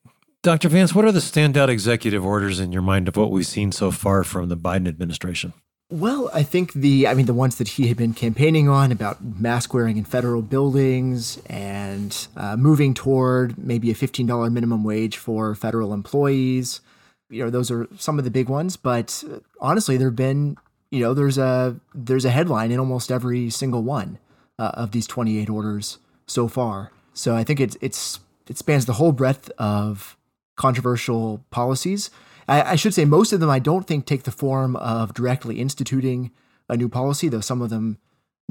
Dr. 0.42 0.70
Vance, 0.70 0.94
what 0.94 1.04
are 1.04 1.12
the 1.12 1.18
standout 1.18 1.68
executive 1.68 2.24
orders 2.24 2.60
in 2.60 2.72
your 2.72 2.80
mind 2.80 3.06
of 3.06 3.16
what 3.16 3.30
we've 3.30 3.46
seen 3.46 3.70
so 3.70 3.90
far 3.90 4.24
from 4.24 4.48
the 4.48 4.56
Biden 4.56 4.88
administration? 4.88 5.52
Well, 5.90 6.30
I 6.34 6.42
think 6.42 6.74
the, 6.74 7.08
I 7.08 7.14
mean, 7.14 7.24
the 7.24 7.32
ones 7.32 7.56
that 7.56 7.68
he 7.68 7.88
had 7.88 7.96
been 7.96 8.12
campaigning 8.12 8.68
on 8.68 8.92
about 8.92 9.24
mask 9.24 9.72
wearing 9.72 9.96
in 9.96 10.04
federal 10.04 10.42
buildings 10.42 11.40
and 11.46 12.28
uh, 12.36 12.56
moving 12.58 12.92
toward 12.92 13.56
maybe 13.56 13.90
a 13.90 13.94
$15 13.94 14.52
minimum 14.52 14.84
wage 14.84 15.16
for 15.16 15.54
federal 15.54 15.94
employees. 15.94 16.82
You 17.30 17.44
know, 17.44 17.50
those 17.50 17.70
are 17.70 17.88
some 17.96 18.18
of 18.18 18.26
the 18.26 18.30
big 18.30 18.50
ones. 18.50 18.76
But 18.76 19.24
uh, 19.32 19.38
honestly, 19.62 19.96
there 19.96 20.08
have 20.08 20.16
been, 20.16 20.58
you 20.90 21.00
know, 21.00 21.14
there's 21.14 21.38
a 21.38 21.80
there's 21.94 22.26
a 22.26 22.30
headline 22.30 22.70
in 22.70 22.78
almost 22.78 23.10
every 23.10 23.48
single 23.48 23.82
one 23.82 24.18
uh, 24.58 24.72
of 24.74 24.90
these 24.90 25.06
28 25.06 25.48
orders 25.48 25.98
so 26.26 26.48
far. 26.48 26.92
So 27.14 27.34
I 27.34 27.44
think 27.44 27.60
it's 27.60 27.78
it's 27.80 28.20
it 28.46 28.58
spans 28.58 28.84
the 28.84 28.94
whole 28.94 29.12
breadth 29.12 29.50
of 29.56 30.18
controversial 30.56 31.42
policies. 31.50 32.10
I, 32.48 32.72
I 32.72 32.76
should 32.76 32.94
say 32.94 33.04
most 33.04 33.32
of 33.32 33.40
them 33.40 33.50
I 33.50 33.58
don't 33.58 33.86
think 33.86 34.06
take 34.06 34.24
the 34.24 34.30
form 34.30 34.74
of 34.76 35.14
directly 35.14 35.60
instituting 35.60 36.32
a 36.68 36.76
new 36.76 36.88
policy, 36.88 37.28
though 37.28 37.40
some 37.40 37.62
of 37.62 37.70
them 37.70 37.98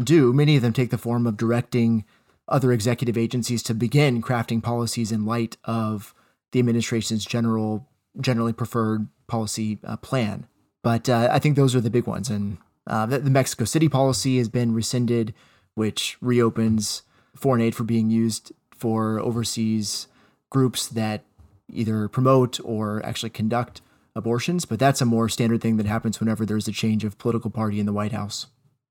do. 0.01 0.31
Many 0.31 0.55
of 0.55 0.61
them 0.61 0.73
take 0.73 0.91
the 0.91 0.97
form 0.97 1.27
of 1.27 1.37
directing 1.37 2.05
other 2.47 2.71
executive 2.71 3.17
agencies 3.17 3.61
to 3.63 3.73
begin 3.73 4.21
crafting 4.21 4.63
policies 4.63 5.11
in 5.11 5.25
light 5.25 5.57
of 5.65 6.13
the 6.51 6.59
administration's 6.59 7.25
general, 7.25 7.87
generally 8.21 8.53
preferred 8.53 9.07
policy 9.27 9.79
uh, 9.83 9.97
plan. 9.97 10.47
But 10.83 11.09
uh, 11.09 11.27
I 11.31 11.39
think 11.39 11.55
those 11.55 11.75
are 11.75 11.81
the 11.81 11.89
big 11.89 12.07
ones. 12.07 12.29
And 12.29 12.57
uh, 12.85 13.05
the, 13.05 13.19
the, 13.19 13.29
Mexico 13.29 13.65
City 13.65 13.89
policy 13.89 14.37
has 14.37 14.47
been 14.47 14.73
rescinded, 14.73 15.33
which 15.75 16.17
reopens 16.21 17.01
foreign 17.35 17.61
aid 17.61 17.75
for 17.75 17.83
being 17.83 18.09
used 18.09 18.53
for 18.71 19.19
overseas 19.19 20.07
groups 20.49 20.87
that 20.87 21.25
either 21.69 22.07
promote 22.07 22.59
or 22.63 23.05
actually 23.05 23.29
conduct 23.29 23.81
abortions, 24.17 24.65
but 24.65 24.79
that's 24.79 24.99
a 24.99 25.05
more 25.05 25.29
standard 25.29 25.61
thing 25.61 25.77
that 25.77 25.85
happens 25.85 26.19
whenever 26.19 26.45
there's 26.45 26.67
a 26.67 26.71
change 26.71 27.05
of 27.05 27.17
political 27.17 27.49
party 27.49 27.79
in 27.79 27.85
the 27.85 27.93
White 27.93 28.11
House. 28.11 28.47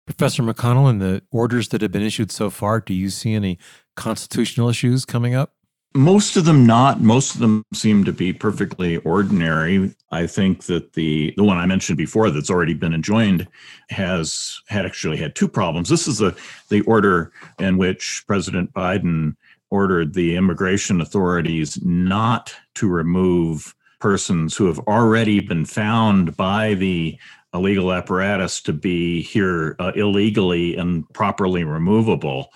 Professor 0.07 0.43
McConnell, 0.43 0.89
in 0.89 1.01
the 1.01 1.23
orders 1.33 1.69
that 1.69 1.83
have 1.83 1.91
been 1.91 2.03
issued 2.03 2.31
so 2.31 2.49
far, 2.49 2.81
do 2.81 2.95
you 2.95 3.11
see 3.11 3.35
any 3.35 3.59
constitutional 3.97 4.69
issues 4.69 5.05
coming 5.05 5.35
up? 5.35 5.53
Most 5.95 6.37
of 6.37 6.45
them 6.45 6.67
not. 6.67 7.01
Most 7.01 7.35
of 7.35 7.41
them 7.41 7.65
seem 7.73 8.05
to 8.05 8.13
be 8.13 8.33
perfectly 8.33 8.99
ordinary. 8.99 9.95
I 10.13 10.27
think 10.27 10.65
that 10.65 10.93
the 10.93 11.33
the 11.37 11.43
one 11.43 11.57
I 11.57 11.65
mentioned 11.65 11.97
before 11.97 12.31
that's 12.31 12.51
already 12.51 12.75
been 12.75 12.93
enjoined 12.93 13.49
has 13.89 14.61
had 14.69 14.85
actually 14.85 15.17
had 15.17 15.35
two 15.35 15.49
problems. 15.49 15.89
This 15.89 16.07
is 16.07 16.19
the 16.19 16.37
the 16.69 16.83
order 16.83 17.33
in 17.59 17.79
which 17.79 18.25
President 18.27 18.75
Biden 18.75 19.37
ordered 19.71 20.13
the 20.13 20.37
immigration 20.37 21.01
authorities 21.01 21.83
not 21.83 22.55
to 22.75 22.89
remove 22.89 23.75
persons 24.07 24.57
who 24.57 24.67
have 24.67 24.79
already 24.87 25.41
been 25.41 25.65
found 25.65 26.37
by 26.37 26.75
the 26.75 27.19
illegal 27.53 27.93
apparatus 27.93 28.61
to 28.61 28.73
be 28.73 29.21
here 29.21 29.75
uh, 29.81 29.91
illegally 29.97 30.77
and 30.77 31.13
properly 31.13 31.65
removable. 31.65 32.53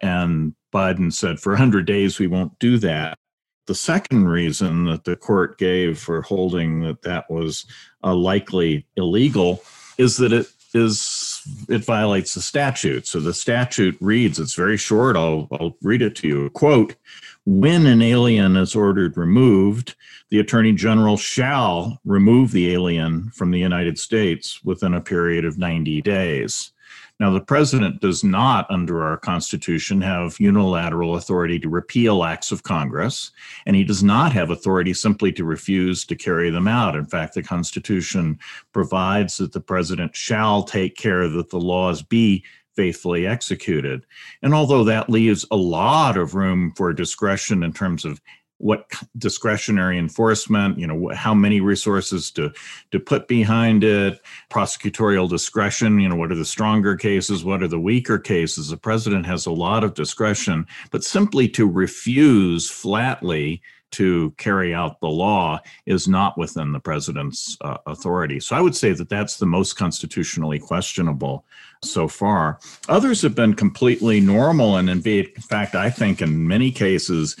And 0.00 0.54
Biden 0.72 1.12
said, 1.12 1.38
for 1.40 1.50
100 1.50 1.84
days, 1.84 2.18
we 2.18 2.26
won't 2.26 2.58
do 2.58 2.78
that. 2.78 3.18
The 3.66 3.74
second 3.74 4.28
reason 4.28 4.86
that 4.86 5.04
the 5.04 5.14
court 5.14 5.58
gave 5.58 5.98
for 5.98 6.22
holding 6.22 6.80
that 6.84 7.02
that 7.02 7.30
was 7.30 7.66
uh, 8.02 8.14
likely 8.14 8.86
illegal 8.96 9.62
is 9.98 10.16
that 10.16 10.32
it 10.32 10.46
is 10.72 11.42
it 11.68 11.84
violates 11.84 12.32
the 12.32 12.40
statute. 12.40 13.06
So 13.06 13.20
the 13.20 13.34
statute 13.34 13.98
reads, 14.00 14.40
it's 14.40 14.54
very 14.54 14.78
short. 14.78 15.16
I'll, 15.16 15.48
I'll 15.52 15.76
read 15.82 16.00
it 16.00 16.16
to 16.16 16.28
you. 16.28 16.50
Quote, 16.50 16.96
when 17.46 17.86
an 17.86 18.00
alien 18.00 18.56
is 18.56 18.74
ordered 18.74 19.16
removed, 19.16 19.94
the 20.30 20.38
Attorney 20.38 20.72
General 20.72 21.16
shall 21.16 22.00
remove 22.04 22.52
the 22.52 22.72
alien 22.72 23.30
from 23.30 23.50
the 23.50 23.58
United 23.58 23.98
States 23.98 24.64
within 24.64 24.94
a 24.94 25.00
period 25.00 25.44
of 25.44 25.58
90 25.58 26.00
days. 26.02 26.72
Now, 27.20 27.30
the 27.30 27.40
president 27.40 28.00
does 28.00 28.24
not, 28.24 28.68
under 28.70 29.04
our 29.04 29.16
Constitution, 29.16 30.00
have 30.00 30.40
unilateral 30.40 31.14
authority 31.14 31.60
to 31.60 31.68
repeal 31.68 32.24
acts 32.24 32.50
of 32.50 32.64
Congress, 32.64 33.30
and 33.66 33.76
he 33.76 33.84
does 33.84 34.02
not 34.02 34.32
have 34.32 34.50
authority 34.50 34.92
simply 34.92 35.30
to 35.32 35.44
refuse 35.44 36.04
to 36.06 36.16
carry 36.16 36.50
them 36.50 36.66
out. 36.66 36.96
In 36.96 37.06
fact, 37.06 37.34
the 37.34 37.42
Constitution 37.42 38.38
provides 38.72 39.36
that 39.36 39.52
the 39.52 39.60
president 39.60 40.16
shall 40.16 40.64
take 40.64 40.96
care 40.96 41.28
that 41.28 41.50
the 41.50 41.60
laws 41.60 42.02
be 42.02 42.44
faithfully 42.76 43.26
executed. 43.26 44.06
And 44.42 44.54
although 44.54 44.84
that 44.84 45.10
leaves 45.10 45.44
a 45.50 45.56
lot 45.56 46.16
of 46.16 46.34
room 46.34 46.72
for 46.76 46.92
discretion 46.92 47.62
in 47.62 47.72
terms 47.72 48.04
of 48.04 48.20
what 48.58 48.90
discretionary 49.18 49.98
enforcement 49.98 50.78
you 50.78 50.86
know 50.86 51.10
how 51.12 51.34
many 51.34 51.60
resources 51.60 52.30
to 52.30 52.52
to 52.92 53.00
put 53.00 53.26
behind 53.26 53.82
it 53.82 54.20
prosecutorial 54.48 55.28
discretion 55.28 55.98
you 55.98 56.08
know 56.08 56.14
what 56.14 56.30
are 56.30 56.36
the 56.36 56.44
stronger 56.44 56.94
cases 56.94 57.44
what 57.44 57.62
are 57.64 57.68
the 57.68 57.80
weaker 57.80 58.16
cases 58.16 58.70
the 58.70 58.76
president 58.76 59.26
has 59.26 59.44
a 59.44 59.50
lot 59.50 59.82
of 59.82 59.94
discretion 59.94 60.64
but 60.92 61.02
simply 61.02 61.48
to 61.48 61.68
refuse 61.68 62.70
flatly 62.70 63.60
to 63.94 64.32
carry 64.38 64.74
out 64.74 64.98
the 64.98 65.08
law 65.08 65.60
is 65.86 66.08
not 66.08 66.36
within 66.36 66.72
the 66.72 66.80
president's 66.80 67.56
uh, 67.60 67.76
authority. 67.86 68.40
So 68.40 68.56
I 68.56 68.60
would 68.60 68.74
say 68.74 68.92
that 68.92 69.08
that's 69.08 69.36
the 69.36 69.46
most 69.46 69.74
constitutionally 69.74 70.58
questionable 70.58 71.44
so 71.84 72.08
far. 72.08 72.58
Others 72.88 73.22
have 73.22 73.34
been 73.34 73.54
completely 73.54 74.20
normal. 74.20 74.76
And 74.76 74.88
in 74.88 75.24
fact, 75.40 75.74
I 75.74 75.90
think 75.90 76.20
in 76.22 76.48
many 76.48 76.70
cases, 76.70 77.36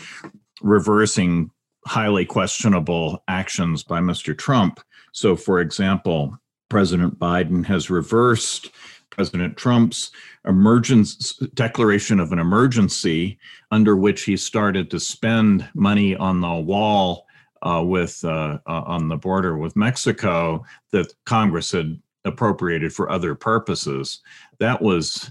reversing 0.62 1.50
highly 1.86 2.24
questionable 2.24 3.22
actions 3.28 3.82
by 3.82 4.00
Mr. 4.00 4.36
Trump. 4.36 4.80
So, 5.12 5.36
for 5.36 5.60
example, 5.60 6.38
President 6.68 7.18
Biden 7.18 7.64
has 7.66 7.90
reversed 7.90 8.70
President 9.10 9.56
Trump's 9.56 10.10
emergence 10.44 11.36
declaration 11.54 12.18
of 12.18 12.32
an 12.32 12.38
emergency 12.38 13.38
under 13.70 13.96
which 13.96 14.24
he 14.24 14.36
started 14.36 14.90
to 14.90 14.98
spend 14.98 15.68
money 15.74 16.16
on 16.16 16.40
the 16.40 16.54
wall 16.54 17.26
uh, 17.62 17.82
with 17.84 18.24
uh, 18.24 18.58
uh, 18.66 18.82
on 18.86 19.08
the 19.08 19.16
border 19.16 19.56
with 19.56 19.76
Mexico 19.76 20.64
that 20.90 21.14
Congress 21.24 21.72
had 21.72 21.98
appropriated 22.24 22.92
for 22.92 23.10
other 23.10 23.34
purposes. 23.34 24.20
That 24.58 24.80
was 24.80 25.30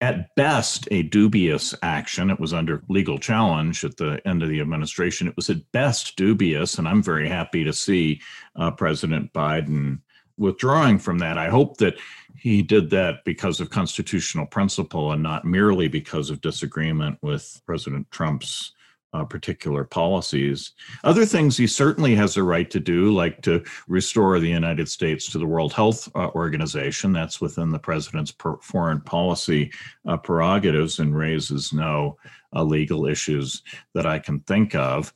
at 0.00 0.34
best 0.34 0.86
a 0.90 1.02
dubious 1.02 1.74
action. 1.82 2.30
It 2.30 2.40
was 2.40 2.52
under 2.52 2.82
legal 2.88 3.18
challenge 3.18 3.84
at 3.84 3.96
the 3.96 4.20
end 4.26 4.42
of 4.42 4.48
the 4.48 4.60
administration. 4.60 5.28
It 5.28 5.36
was 5.36 5.48
at 5.48 5.72
best 5.72 6.16
dubious, 6.16 6.78
and 6.78 6.86
I'm 6.86 7.02
very 7.02 7.28
happy 7.28 7.64
to 7.64 7.72
see 7.72 8.20
uh, 8.56 8.70
President 8.72 9.32
Biden 9.32 10.00
withdrawing 10.36 10.98
from 10.98 11.18
that. 11.18 11.38
I 11.38 11.48
hope 11.48 11.78
that 11.78 11.96
he 12.36 12.60
did 12.60 12.90
that 12.90 13.24
because 13.24 13.60
of 13.60 13.70
constitutional 13.70 14.46
principle 14.46 15.12
and 15.12 15.22
not 15.22 15.44
merely 15.44 15.88
because 15.88 16.28
of 16.28 16.40
disagreement 16.40 17.18
with 17.22 17.62
President 17.64 18.10
Trump's 18.10 18.72
uh, 19.14 19.24
particular 19.24 19.84
policies. 19.84 20.72
Other 21.04 21.24
things 21.24 21.56
he 21.56 21.66
certainly 21.66 22.14
has 22.16 22.36
a 22.36 22.42
right 22.42 22.68
to 22.70 22.80
do, 22.80 23.12
like 23.14 23.40
to 23.42 23.62
restore 23.86 24.38
the 24.40 24.48
United 24.48 24.88
States 24.88 25.30
to 25.30 25.38
the 25.38 25.46
World 25.46 25.72
Health 25.72 26.08
uh, 26.16 26.28
Organization. 26.34 27.12
That's 27.12 27.40
within 27.40 27.70
the 27.70 27.78
president's 27.78 28.32
per- 28.32 28.58
foreign 28.58 29.00
policy 29.00 29.72
uh, 30.06 30.16
prerogatives 30.16 30.98
and 30.98 31.16
raises 31.16 31.72
no 31.72 32.18
uh, 32.54 32.64
legal 32.64 33.06
issues 33.06 33.62
that 33.94 34.04
I 34.04 34.18
can 34.18 34.40
think 34.40 34.74
of. 34.74 35.14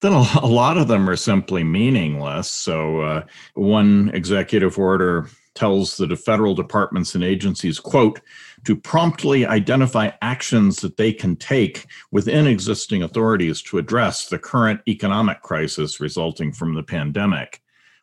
Then 0.00 0.12
a, 0.12 0.24
a 0.40 0.46
lot 0.46 0.78
of 0.78 0.86
them 0.86 1.10
are 1.10 1.16
simply 1.16 1.64
meaningless. 1.64 2.50
So, 2.50 3.00
uh, 3.00 3.24
one 3.54 4.10
executive 4.14 4.78
order 4.78 5.28
tells 5.54 5.96
the 5.96 6.14
federal 6.16 6.54
departments 6.54 7.14
and 7.14 7.24
agencies, 7.24 7.78
quote, 7.80 8.20
to 8.64 8.76
promptly 8.76 9.46
identify 9.46 10.10
actions 10.22 10.80
that 10.80 10.96
they 10.96 11.12
can 11.12 11.36
take 11.36 11.86
within 12.10 12.46
existing 12.46 13.02
authorities 13.02 13.62
to 13.62 13.78
address 13.78 14.28
the 14.28 14.38
current 14.38 14.80
economic 14.88 15.42
crisis 15.42 16.00
resulting 16.00 16.52
from 16.52 16.74
the 16.74 16.82
pandemic. 16.82 17.60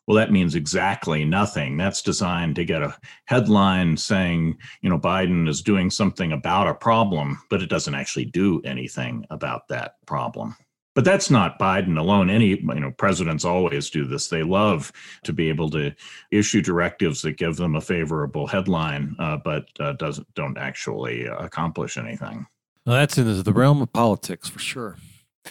Well, 0.07 0.17
that 0.17 0.31
means 0.31 0.55
exactly 0.55 1.23
nothing. 1.25 1.77
That's 1.77 2.01
designed 2.01 2.55
to 2.55 2.65
get 2.65 2.81
a 2.81 2.97
headline 3.25 3.95
saying, 3.97 4.57
you 4.81 4.89
know, 4.89 4.99
Biden 4.99 5.47
is 5.47 5.61
doing 5.61 5.89
something 5.89 6.31
about 6.31 6.67
a 6.67 6.73
problem, 6.73 7.41
but 7.49 7.61
it 7.61 7.69
doesn't 7.69 7.95
actually 7.95 8.25
do 8.25 8.61
anything 8.65 9.25
about 9.29 9.67
that 9.69 9.95
problem. 10.05 10.55
But 10.93 11.05
that's 11.05 11.29
not 11.29 11.57
Biden 11.57 11.97
alone. 11.97 12.29
Any 12.29 12.47
you 12.47 12.61
know 12.61 12.91
presidents 12.91 13.45
always 13.45 13.89
do 13.89 14.05
this. 14.05 14.27
They 14.27 14.43
love 14.43 14.91
to 15.23 15.31
be 15.31 15.47
able 15.47 15.69
to 15.71 15.93
issue 16.31 16.61
directives 16.61 17.21
that 17.21 17.37
give 17.37 17.55
them 17.55 17.75
a 17.75 17.81
favorable 17.81 18.45
headline, 18.45 19.15
uh, 19.17 19.37
but 19.37 19.67
uh, 19.79 19.93
doesn't 19.93 20.33
don't 20.33 20.57
actually 20.57 21.25
accomplish 21.25 21.97
anything. 21.97 22.45
Well, 22.85 22.95
that's 22.97 23.17
in 23.17 23.41
the 23.41 23.53
realm 23.53 23.81
of 23.81 23.93
politics 23.93 24.49
for 24.49 24.59
sure. 24.59 24.97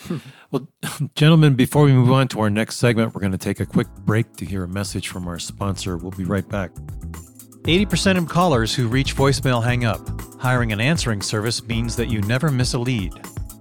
well, 0.50 0.68
gentlemen, 1.14 1.54
before 1.54 1.84
we 1.84 1.92
move 1.92 2.10
on 2.10 2.28
to 2.28 2.40
our 2.40 2.50
next 2.50 2.76
segment, 2.76 3.14
we're 3.14 3.20
going 3.20 3.32
to 3.32 3.38
take 3.38 3.60
a 3.60 3.66
quick 3.66 3.88
break 4.00 4.36
to 4.36 4.44
hear 4.44 4.64
a 4.64 4.68
message 4.68 5.08
from 5.08 5.26
our 5.26 5.38
sponsor. 5.38 5.96
We'll 5.96 6.10
be 6.12 6.24
right 6.24 6.48
back. 6.48 6.72
80% 7.62 8.16
of 8.16 8.28
callers 8.28 8.74
who 8.74 8.88
reach 8.88 9.14
voicemail 9.14 9.62
hang 9.62 9.84
up. 9.84 10.00
Hiring 10.40 10.72
an 10.72 10.80
answering 10.80 11.20
service 11.20 11.62
means 11.62 11.94
that 11.96 12.08
you 12.08 12.20
never 12.22 12.50
miss 12.50 12.74
a 12.74 12.78
lead. 12.78 13.12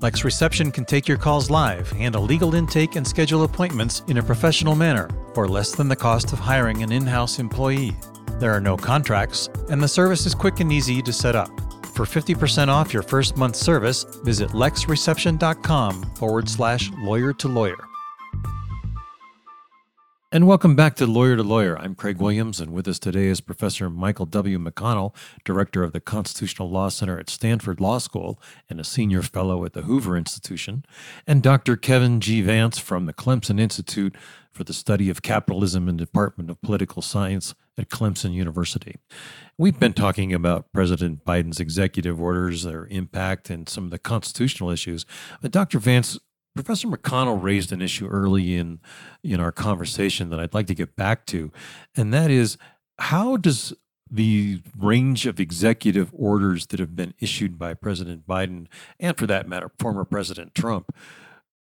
Lex 0.01 0.23
Reception 0.23 0.71
can 0.71 0.85
take 0.85 1.09
your 1.09 1.17
calls 1.17 1.49
live, 1.49 1.91
handle 1.91 2.23
legal 2.23 2.55
intake, 2.55 2.95
and 2.95 3.05
schedule 3.05 3.43
appointments 3.43 4.01
in 4.07 4.17
a 4.17 4.23
professional 4.23 4.73
manner 4.73 5.09
for 5.33 5.45
less 5.45 5.75
than 5.75 5.89
the 5.89 5.95
cost 5.95 6.31
of 6.31 6.39
hiring 6.39 6.81
an 6.83 6.91
in 6.93 7.05
house 7.05 7.37
employee. 7.37 7.97
There 8.39 8.53
are 8.53 8.61
no 8.61 8.77
contracts, 8.77 9.49
and 9.69 9.83
the 9.83 9.89
service 9.89 10.25
is 10.25 10.33
quick 10.33 10.61
and 10.61 10.71
easy 10.71 11.01
to 11.01 11.11
set 11.11 11.35
up. 11.35 11.49
For 11.87 12.05
50% 12.05 12.69
off 12.69 12.93
your 12.93 13.03
first 13.03 13.35
month's 13.35 13.59
service, 13.59 14.05
visit 14.23 14.51
lexreception.com 14.51 16.03
forward 16.15 16.47
slash 16.47 16.89
lawyer 16.99 17.33
to 17.33 17.49
lawyer. 17.49 17.89
And 20.31 20.45
welcome 20.45 20.75
back 20.75 20.95
to 20.97 21.07
Lawyer 21.07 21.35
to 21.37 21.41
Lawyer. 21.41 21.75
I'm 21.79 21.95
Craig 21.95 22.19
Williams, 22.19 22.59
and 22.59 22.71
with 22.71 22.87
us 22.87 22.99
today 22.99 23.25
is 23.25 23.41
Professor 23.41 23.89
Michael 23.89 24.27
W. 24.27 24.59
McConnell, 24.59 25.15
Director 25.43 25.81
of 25.81 25.91
the 25.91 25.99
Constitutional 25.99 26.69
Law 26.69 26.89
Center 26.89 27.19
at 27.19 27.31
Stanford 27.31 27.79
Law 27.79 27.97
School 27.97 28.39
and 28.69 28.79
a 28.79 28.83
Senior 28.83 29.23
Fellow 29.23 29.65
at 29.65 29.73
the 29.73 29.81
Hoover 29.81 30.15
Institution, 30.15 30.85
and 31.25 31.41
Dr. 31.41 31.75
Kevin 31.75 32.19
G. 32.19 32.41
Vance 32.41 32.77
from 32.77 33.07
the 33.07 33.13
Clemson 33.13 33.59
Institute 33.59 34.15
for 34.51 34.63
the 34.63 34.71
Study 34.71 35.09
of 35.09 35.23
Capitalism 35.23 35.89
and 35.89 35.97
Department 35.97 36.51
of 36.51 36.61
Political 36.61 37.01
Science 37.01 37.55
at 37.75 37.89
Clemson 37.89 38.31
University. 38.31 38.97
We've 39.57 39.79
been 39.79 39.93
talking 39.93 40.31
about 40.31 40.71
President 40.71 41.25
Biden's 41.25 41.59
executive 41.59 42.21
orders, 42.21 42.61
their 42.61 42.85
impact, 42.85 43.49
and 43.49 43.67
some 43.67 43.85
of 43.85 43.89
the 43.89 43.97
constitutional 43.97 44.69
issues. 44.69 45.07
But 45.41 45.49
Dr. 45.49 45.79
Vance, 45.79 46.19
Professor 46.63 46.89
McConnell 46.89 47.41
raised 47.41 47.71
an 47.71 47.81
issue 47.81 48.05
early 48.07 48.57
in 48.57 48.81
in 49.23 49.39
our 49.39 49.51
conversation 49.51 50.29
that 50.29 50.41
I'd 50.41 50.53
like 50.53 50.67
to 50.67 50.75
get 50.75 50.97
back 50.97 51.25
to, 51.27 51.53
and 51.95 52.13
that 52.13 52.29
is 52.29 52.57
how 52.97 53.37
does 53.37 53.73
the 54.11 54.61
range 54.77 55.25
of 55.25 55.39
executive 55.39 56.11
orders 56.13 56.65
that 56.67 56.79
have 56.81 56.97
been 56.97 57.13
issued 57.19 57.57
by 57.57 57.73
President 57.73 58.27
Biden 58.27 58.67
and, 58.99 59.17
for 59.17 59.25
that 59.27 59.47
matter, 59.47 59.71
former 59.79 60.03
President 60.03 60.53
Trump, 60.53 60.93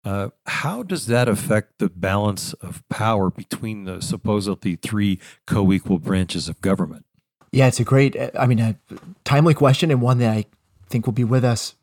uh, 0.06 0.30
how 0.46 0.84
does 0.84 1.08
that 1.08 1.28
affect 1.28 1.80
the 1.80 1.90
balance 1.90 2.54
of 2.54 2.88
power 2.90 3.32
between 3.32 3.86
the 3.86 4.00
supposedly 4.00 4.76
three 4.76 5.20
co 5.48 5.72
equal 5.74 5.98
branches 5.98 6.48
of 6.48 6.62
government? 6.62 7.06
Yeah, 7.52 7.68
it's 7.68 7.80
a 7.80 7.84
great, 7.84 8.16
I 8.38 8.46
mean, 8.46 8.60
a 8.60 8.76
timely 9.24 9.56
question 9.56 9.90
and 9.90 10.02
one 10.02 10.20
that 10.20 10.38
I 10.38 10.46
think 10.88 11.08
will 11.08 11.14
be 11.14 11.24
with 11.24 11.44
us 11.44 11.76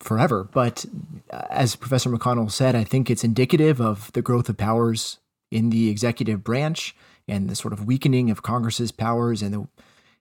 forever. 0.00 0.48
But 0.52 0.84
uh, 1.30 1.42
as 1.50 1.76
Professor 1.76 2.10
McConnell 2.10 2.50
said, 2.50 2.74
I 2.74 2.84
think 2.84 3.10
it's 3.10 3.24
indicative 3.24 3.80
of 3.80 4.12
the 4.12 4.22
growth 4.22 4.48
of 4.48 4.56
powers 4.56 5.18
in 5.50 5.70
the 5.70 5.88
executive 5.88 6.44
branch 6.44 6.94
and 7.28 7.48
the 7.48 7.56
sort 7.56 7.72
of 7.72 7.84
weakening 7.84 8.30
of 8.30 8.42
Congress's 8.42 8.92
powers 8.92 9.42
and 9.42 9.54
the 9.54 9.68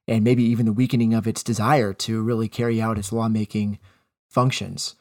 and 0.08 0.24
maybe 0.24 0.44
even 0.44 0.68
the 0.68 0.74
weakening 0.74 1.16
of 1.16 1.26
its 1.26 1.42
desire 1.42 1.92
to 1.92 2.22
really 2.22 2.48
carry 2.48 2.80
out 2.80 3.00
its 3.00 3.12
lawmaking 3.12 3.80
functions. 4.30 4.96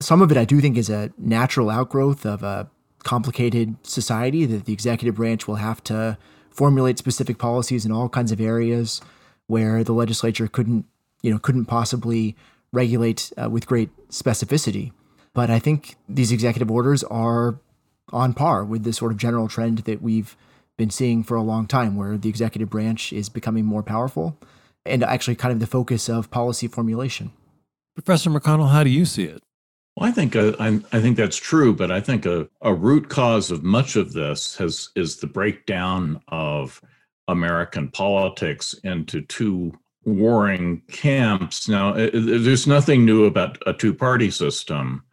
Some 0.00 0.22
of 0.22 0.32
it 0.32 0.36
I 0.36 0.44
do 0.44 0.60
think 0.60 0.76
is 0.76 0.90
a 0.90 1.12
natural 1.16 1.70
outgrowth 1.70 2.26
of 2.26 2.42
a 2.42 2.68
complicated 3.04 3.76
society 3.82 4.44
that 4.46 4.64
the 4.64 4.72
executive 4.72 5.14
branch 5.14 5.46
will 5.46 5.56
have 5.56 5.84
to 5.84 6.18
formulate 6.50 6.98
specific 6.98 7.38
policies 7.38 7.86
in 7.86 7.92
all 7.92 8.08
kinds 8.08 8.32
of 8.32 8.40
areas 8.40 9.00
where 9.46 9.84
the 9.84 9.92
legislature 9.92 10.48
couldn't, 10.48 10.84
you 11.22 11.30
know, 11.30 11.38
couldn't 11.38 11.66
possibly 11.66 12.36
regulate 12.72 13.32
uh, 13.40 13.48
with 13.50 13.66
great 13.66 13.90
specificity. 14.08 14.92
But 15.32 15.50
I 15.50 15.58
think 15.58 15.96
these 16.08 16.32
executive 16.32 16.70
orders 16.70 17.04
are 17.04 17.58
on 18.12 18.34
par 18.34 18.64
with 18.64 18.84
the 18.84 18.92
sort 18.92 19.12
of 19.12 19.18
general 19.18 19.48
trend 19.48 19.78
that 19.78 20.02
we've 20.02 20.36
been 20.76 20.90
seeing 20.90 21.22
for 21.22 21.36
a 21.36 21.42
long 21.42 21.66
time, 21.66 21.96
where 21.96 22.16
the 22.16 22.28
executive 22.28 22.70
branch 22.70 23.12
is 23.12 23.28
becoming 23.28 23.64
more 23.64 23.82
powerful 23.82 24.36
and 24.86 25.04
actually 25.04 25.36
kind 25.36 25.52
of 25.52 25.60
the 25.60 25.66
focus 25.66 26.08
of 26.08 26.30
policy 26.30 26.66
formulation. 26.66 27.32
Professor 27.94 28.30
McConnell, 28.30 28.70
how 28.70 28.82
do 28.82 28.90
you 28.90 29.04
see 29.04 29.24
it? 29.24 29.42
Well, 29.96 30.08
I 30.08 30.12
think 30.12 30.34
uh, 30.34 30.52
I, 30.58 30.80
I, 30.92 31.00
think 31.00 31.16
that's 31.16 31.36
true, 31.36 31.74
but 31.74 31.90
I 31.90 32.00
think 32.00 32.24
a, 32.24 32.48
a 32.62 32.72
root 32.72 33.08
cause 33.08 33.50
of 33.50 33.62
much 33.62 33.96
of 33.96 34.12
this 34.12 34.56
has 34.56 34.88
is 34.94 35.16
the 35.16 35.26
breakdown 35.26 36.20
of 36.28 36.80
American 37.28 37.88
politics 37.88 38.74
into 38.84 39.20
two 39.20 39.72
warring 40.04 40.82
camps. 40.90 41.68
Now, 41.68 41.92
there's 41.92 42.66
nothing 42.66 43.04
new 43.04 43.24
about 43.24 43.58
a 43.66 43.72
two 43.72 43.94
party 43.94 44.30
system 44.30 45.04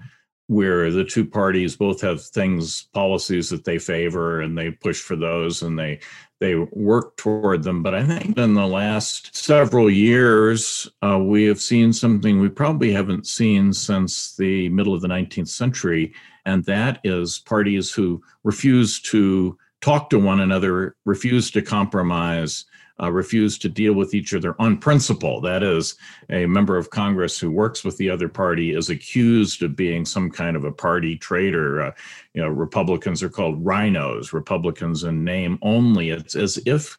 where 0.47 0.91
the 0.91 1.03
two 1.03 1.25
parties 1.25 1.75
both 1.75 1.99
have 2.01 2.23
things, 2.23 2.87
policies 2.93 3.49
that 3.49 3.65
they 3.65 3.77
favor 3.77 4.39
and 4.41 4.57
they 4.57 4.71
push 4.71 5.01
for 5.01 5.15
those 5.15 5.61
and 5.61 5.77
they 5.77 5.99
they 6.39 6.55
work 6.55 7.17
toward 7.17 7.63
them. 7.63 7.81
But 7.81 7.95
I 7.95 8.03
think 8.03 8.37
in 8.37 8.53
the 8.53 8.67
last 8.67 9.35
several 9.35 9.89
years, 9.89 10.87
uh, 11.01 11.19
we 11.19 11.45
have 11.45 11.59
seen 11.59 11.91
something 11.91 12.39
we 12.39 12.49
probably 12.49 12.91
haven't 12.91 13.25
seen 13.25 13.73
since 13.73 14.35
the 14.35 14.69
middle 14.69 14.93
of 14.93 15.01
the 15.01 15.07
19th 15.07 15.47
century, 15.47 16.13
and 16.45 16.63
that 16.65 16.99
is 17.03 17.39
parties 17.39 17.91
who 17.91 18.21
refuse 18.43 19.01
to 19.01 19.57
talk 19.81 20.09
to 20.11 20.19
one 20.19 20.39
another, 20.39 20.95
refuse 21.05 21.49
to 21.51 21.61
compromise, 21.61 22.65
uh, 23.01 23.11
refuse 23.11 23.57
to 23.59 23.69
deal 23.69 23.93
with 23.93 24.13
each 24.13 24.33
other 24.33 24.55
on 24.59 24.77
principle. 24.77 25.41
That 25.41 25.63
is, 25.63 25.95
a 26.29 26.45
member 26.45 26.77
of 26.77 26.89
Congress 26.89 27.39
who 27.39 27.51
works 27.51 27.83
with 27.83 27.97
the 27.97 28.09
other 28.09 28.29
party 28.29 28.73
is 28.73 28.89
accused 28.89 29.63
of 29.63 29.75
being 29.75 30.05
some 30.05 30.31
kind 30.31 30.55
of 30.55 30.63
a 30.63 30.71
party 30.71 31.15
traitor. 31.15 31.81
Uh, 31.81 31.91
you 32.33 32.41
know, 32.41 32.49
Republicans 32.49 33.21
are 33.21 33.29
called 33.29 33.63
RINOs, 33.63 34.33
Republicans 34.33 35.03
in 35.03 35.23
name 35.23 35.59
only. 35.61 36.09
It's 36.09 36.35
as 36.35 36.59
if 36.65 36.97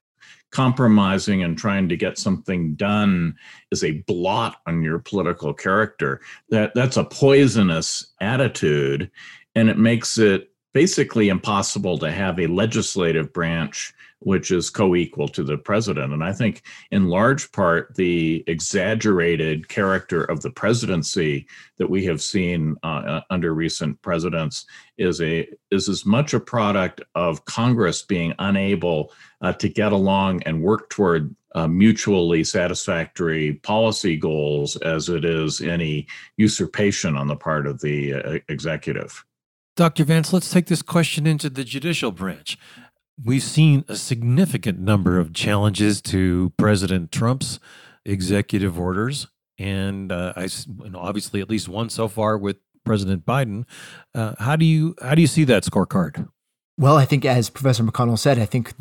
compromising 0.50 1.42
and 1.42 1.58
trying 1.58 1.88
to 1.88 1.96
get 1.96 2.18
something 2.18 2.74
done 2.74 3.37
is 3.70 3.84
a 3.84 4.02
blot 4.06 4.56
on 4.66 4.82
your 4.82 4.98
political 4.98 5.52
character. 5.52 6.20
That 6.48 6.72
that's 6.74 6.96
a 6.96 7.04
poisonous 7.04 8.14
attitude, 8.20 9.11
and 9.54 9.68
it 9.68 9.78
makes 9.78 10.18
it 10.18 10.50
basically 10.78 11.28
impossible 11.28 11.98
to 11.98 12.08
have 12.08 12.38
a 12.38 12.46
legislative 12.46 13.32
branch 13.32 13.92
which 14.20 14.52
is 14.52 14.70
co 14.70 14.94
equal 14.94 15.26
to 15.26 15.42
the 15.42 15.58
president. 15.58 16.12
And 16.12 16.22
I 16.22 16.32
think, 16.32 16.62
in 16.92 17.08
large 17.08 17.50
part, 17.50 17.96
the 17.96 18.44
exaggerated 18.46 19.68
character 19.68 20.22
of 20.22 20.40
the 20.40 20.52
presidency 20.52 21.48
that 21.78 21.90
we 21.90 22.04
have 22.04 22.22
seen 22.22 22.76
uh, 22.84 23.02
uh, 23.14 23.20
under 23.28 23.54
recent 23.54 24.00
presidents 24.02 24.66
is 24.98 25.20
a 25.20 25.48
is 25.72 25.88
as 25.88 26.06
much 26.06 26.32
a 26.32 26.38
product 26.38 27.00
of 27.16 27.44
Congress 27.44 28.02
being 28.02 28.32
unable 28.38 29.12
uh, 29.40 29.52
to 29.54 29.68
get 29.68 29.90
along 29.90 30.44
and 30.44 30.62
work 30.62 30.90
toward 30.90 31.34
uh, 31.56 31.66
mutually 31.66 32.44
satisfactory 32.44 33.54
policy 33.64 34.16
goals 34.16 34.76
as 34.76 35.08
it 35.08 35.24
is 35.24 35.60
any 35.60 36.06
usurpation 36.36 37.16
on 37.16 37.26
the 37.26 37.34
part 37.48 37.66
of 37.66 37.80
the 37.80 38.14
uh, 38.14 38.38
executive. 38.48 39.24
Dr. 39.78 40.02
Vance, 40.02 40.32
let's 40.32 40.50
take 40.50 40.66
this 40.66 40.82
question 40.82 41.24
into 41.24 41.48
the 41.48 41.62
judicial 41.62 42.10
branch. 42.10 42.58
We've 43.24 43.44
seen 43.44 43.84
a 43.86 43.94
significant 43.94 44.80
number 44.80 45.20
of 45.20 45.32
challenges 45.32 46.02
to 46.02 46.52
President 46.56 47.12
Trump's 47.12 47.60
executive 48.04 48.76
orders, 48.76 49.28
and 49.56 50.10
uh, 50.10 50.32
I, 50.34 50.48
know, 50.88 50.98
obviously 50.98 51.40
at 51.40 51.48
least 51.48 51.68
one 51.68 51.90
so 51.90 52.08
far 52.08 52.36
with 52.36 52.56
President 52.84 53.24
Biden. 53.24 53.66
Uh, 54.16 54.34
how 54.40 54.56
do 54.56 54.64
you 54.64 54.96
how 55.00 55.14
do 55.14 55.20
you 55.20 55.28
see 55.28 55.44
that 55.44 55.62
scorecard? 55.62 56.28
Well, 56.76 56.96
I 56.96 57.04
think 57.04 57.24
as 57.24 57.48
Professor 57.48 57.84
McConnell 57.84 58.18
said, 58.18 58.36
I 58.40 58.46
think 58.46 58.72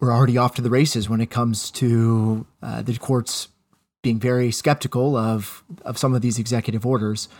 we're 0.00 0.12
already 0.12 0.36
off 0.36 0.54
to 0.56 0.62
the 0.62 0.68
races 0.68 1.08
when 1.08 1.22
it 1.22 1.30
comes 1.30 1.70
to 1.70 2.46
uh, 2.62 2.82
the 2.82 2.98
courts 2.98 3.48
being 4.02 4.20
very 4.20 4.50
skeptical 4.52 5.16
of 5.16 5.64
of 5.86 5.96
some 5.96 6.14
of 6.14 6.20
these 6.20 6.38
executive 6.38 6.84
orders. 6.84 7.30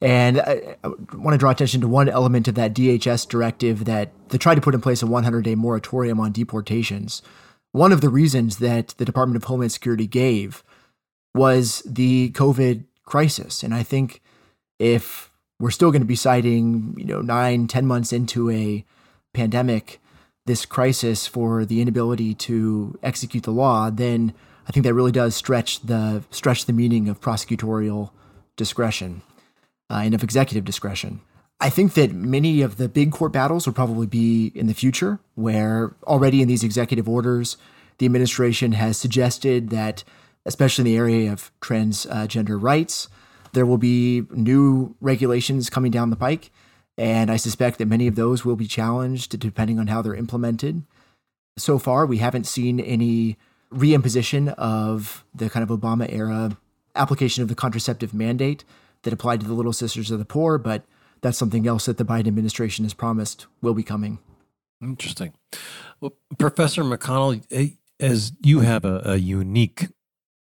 And 0.00 0.40
I, 0.40 0.76
I 0.82 0.88
want 1.14 1.34
to 1.34 1.38
draw 1.38 1.50
attention 1.50 1.80
to 1.80 1.88
one 1.88 2.08
element 2.08 2.48
of 2.48 2.54
that 2.56 2.74
DHS 2.74 3.28
directive 3.28 3.84
that 3.84 4.12
they 4.28 4.38
tried 4.38 4.56
to 4.56 4.60
put 4.60 4.74
in 4.74 4.80
place 4.80 5.02
a 5.02 5.06
100 5.06 5.44
day 5.44 5.54
moratorium 5.54 6.20
on 6.20 6.32
deportations. 6.32 7.22
One 7.72 7.92
of 7.92 8.00
the 8.00 8.08
reasons 8.08 8.58
that 8.58 8.88
the 8.98 9.04
Department 9.04 9.36
of 9.36 9.44
Homeland 9.44 9.72
Security 9.72 10.06
gave 10.06 10.62
was 11.34 11.82
the 11.86 12.30
COVID 12.32 12.84
crisis. 13.04 13.62
And 13.62 13.74
I 13.74 13.82
think 13.82 14.22
if 14.78 15.30
we're 15.58 15.70
still 15.70 15.90
going 15.90 16.02
to 16.02 16.06
be 16.06 16.16
citing, 16.16 16.94
you 16.96 17.04
know, 17.04 17.20
nine, 17.20 17.66
ten 17.66 17.86
months 17.86 18.12
into 18.12 18.50
a 18.50 18.84
pandemic, 19.32 20.00
this 20.46 20.66
crisis 20.66 21.26
for 21.26 21.64
the 21.64 21.80
inability 21.80 22.34
to 22.34 22.98
execute 23.02 23.44
the 23.44 23.50
law, 23.50 23.90
then 23.90 24.34
I 24.68 24.72
think 24.72 24.84
that 24.84 24.94
really 24.94 25.12
does 25.12 25.34
stretch 25.34 25.80
the 25.80 26.22
stretch 26.30 26.66
the 26.66 26.72
meaning 26.72 27.08
of 27.08 27.20
prosecutorial 27.20 28.10
discretion 28.56 29.22
uh, 29.90 30.02
and 30.04 30.14
of 30.14 30.22
executive 30.22 30.64
discretion. 30.64 31.20
I 31.60 31.70
think 31.70 31.94
that 31.94 32.12
many 32.12 32.62
of 32.62 32.76
the 32.76 32.88
big 32.88 33.12
court 33.12 33.32
battles 33.32 33.66
will 33.66 33.74
probably 33.74 34.06
be 34.06 34.52
in 34.54 34.66
the 34.66 34.74
future, 34.74 35.18
where 35.34 35.94
already 36.04 36.42
in 36.42 36.48
these 36.48 36.64
executive 36.64 37.08
orders, 37.08 37.56
the 37.98 38.06
administration 38.06 38.72
has 38.72 38.96
suggested 38.96 39.70
that, 39.70 40.04
especially 40.44 40.82
in 40.82 40.86
the 40.86 40.96
area 40.96 41.32
of 41.32 41.52
transgender 41.60 42.60
rights, 42.60 43.08
there 43.52 43.64
will 43.64 43.78
be 43.78 44.24
new 44.30 44.96
regulations 45.00 45.70
coming 45.70 45.92
down 45.92 46.10
the 46.10 46.16
pike. 46.16 46.50
And 46.98 47.30
I 47.30 47.36
suspect 47.36 47.78
that 47.78 47.86
many 47.86 48.06
of 48.06 48.14
those 48.14 48.44
will 48.44 48.56
be 48.56 48.66
challenged 48.66 49.38
depending 49.38 49.78
on 49.78 49.86
how 49.86 50.02
they're 50.02 50.14
implemented. 50.14 50.82
So 51.56 51.78
far, 51.78 52.04
we 52.04 52.18
haven't 52.18 52.46
seen 52.46 52.80
any 52.80 53.36
reimposition 53.72 54.52
of 54.54 55.24
the 55.34 55.48
kind 55.50 55.68
of 55.68 55.76
Obama 55.76 56.12
era 56.12 56.56
application 56.96 57.42
of 57.42 57.48
the 57.48 57.54
contraceptive 57.54 58.12
mandate 58.12 58.64
that 59.04 59.12
applied 59.12 59.40
to 59.40 59.46
the 59.46 59.54
Little 59.54 59.72
Sisters 59.72 60.10
of 60.10 60.18
the 60.18 60.24
Poor, 60.24 60.58
but 60.58 60.84
that's 61.22 61.38
something 61.38 61.66
else 61.66 61.86
that 61.86 61.96
the 61.96 62.04
Biden 62.04 62.26
administration 62.26 62.84
has 62.84 62.92
promised 62.92 63.46
will 63.62 63.74
be 63.74 63.82
coming. 63.82 64.18
Interesting. 64.82 65.32
Well, 66.00 66.14
Professor 66.38 66.82
McConnell, 66.82 67.42
eh, 67.50 67.68
as 68.00 68.32
you 68.42 68.60
have 68.60 68.84
a, 68.84 69.00
a 69.04 69.16
unique 69.16 69.88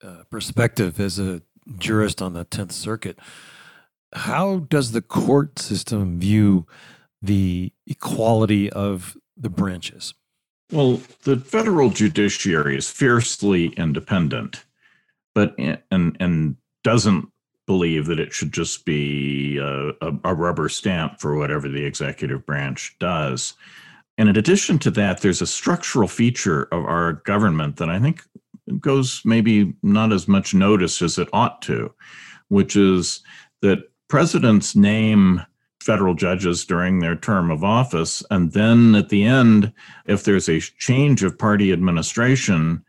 uh, 0.04 0.24
perspective 0.32 1.00
as 1.00 1.20
a 1.20 1.42
jurist 1.78 2.22
on 2.22 2.34
the 2.34 2.46
10th 2.46 2.72
Circuit, 2.72 3.20
how 4.14 4.60
does 4.60 4.92
the 4.92 5.02
court 5.02 5.60
system 5.60 6.20
view 6.20 6.66
the 7.22 7.74
equality 7.86 8.70
of 8.72 9.18
the 9.36 9.50
branches? 9.50 10.14
Well, 10.72 11.02
the 11.24 11.38
federal 11.38 11.90
judiciary 11.90 12.78
is 12.78 12.90
fiercely 12.90 13.68
independent, 13.78 14.66
but 15.36 15.56
and 15.60 16.18
and 16.20 16.56
doesn't 16.84 17.30
believe 17.68 18.06
that 18.06 18.20
it 18.20 18.34
should 18.34 18.54
just 18.54 18.86
be 18.86 19.58
a, 19.58 19.92
a, 20.24 20.34
rubber 20.36 20.70
stamp 20.70 21.20
for 21.20 21.36
whatever 21.36 21.68
the 21.68 21.84
executive 21.84 22.46
branch 22.46 22.96
does. 23.00 23.54
And 24.18 24.30
in 24.30 24.38
addition 24.38 24.80
to 24.80 24.92
that, 24.92 25.22
there's 25.22 25.42
a 25.42 25.48
structural 25.48 26.08
feature 26.08 26.64
of 26.72 26.86
our 26.86 27.14
government 27.14 27.78
that 27.78 27.90
I 27.90 28.00
think 28.00 28.22
goes 28.80 29.22
maybe 29.26 29.74
not 29.84 30.14
as 30.14 30.28
much 30.28 30.54
notice 30.54 31.02
as 31.02 31.18
it 31.18 31.28
ought 31.34 31.62
to, 31.64 31.94
which 32.50 32.76
is 32.76 33.22
that 33.62 33.80
presidents 34.08 34.76
name 34.76 35.42
federal 35.82 36.16
judges 36.16 36.66
during 36.66 37.00
their 37.00 37.16
term 37.16 37.52
of 37.52 37.64
office. 37.64 38.24
And 38.32 38.52
then 38.54 38.96
at 38.96 39.10
the 39.10 39.24
end, 39.24 39.72
if 40.06 40.24
there's 40.24 40.50
a 40.50 40.60
change 40.60 41.24
of 41.24 41.38
party 41.38 41.72
administration, 41.72 42.84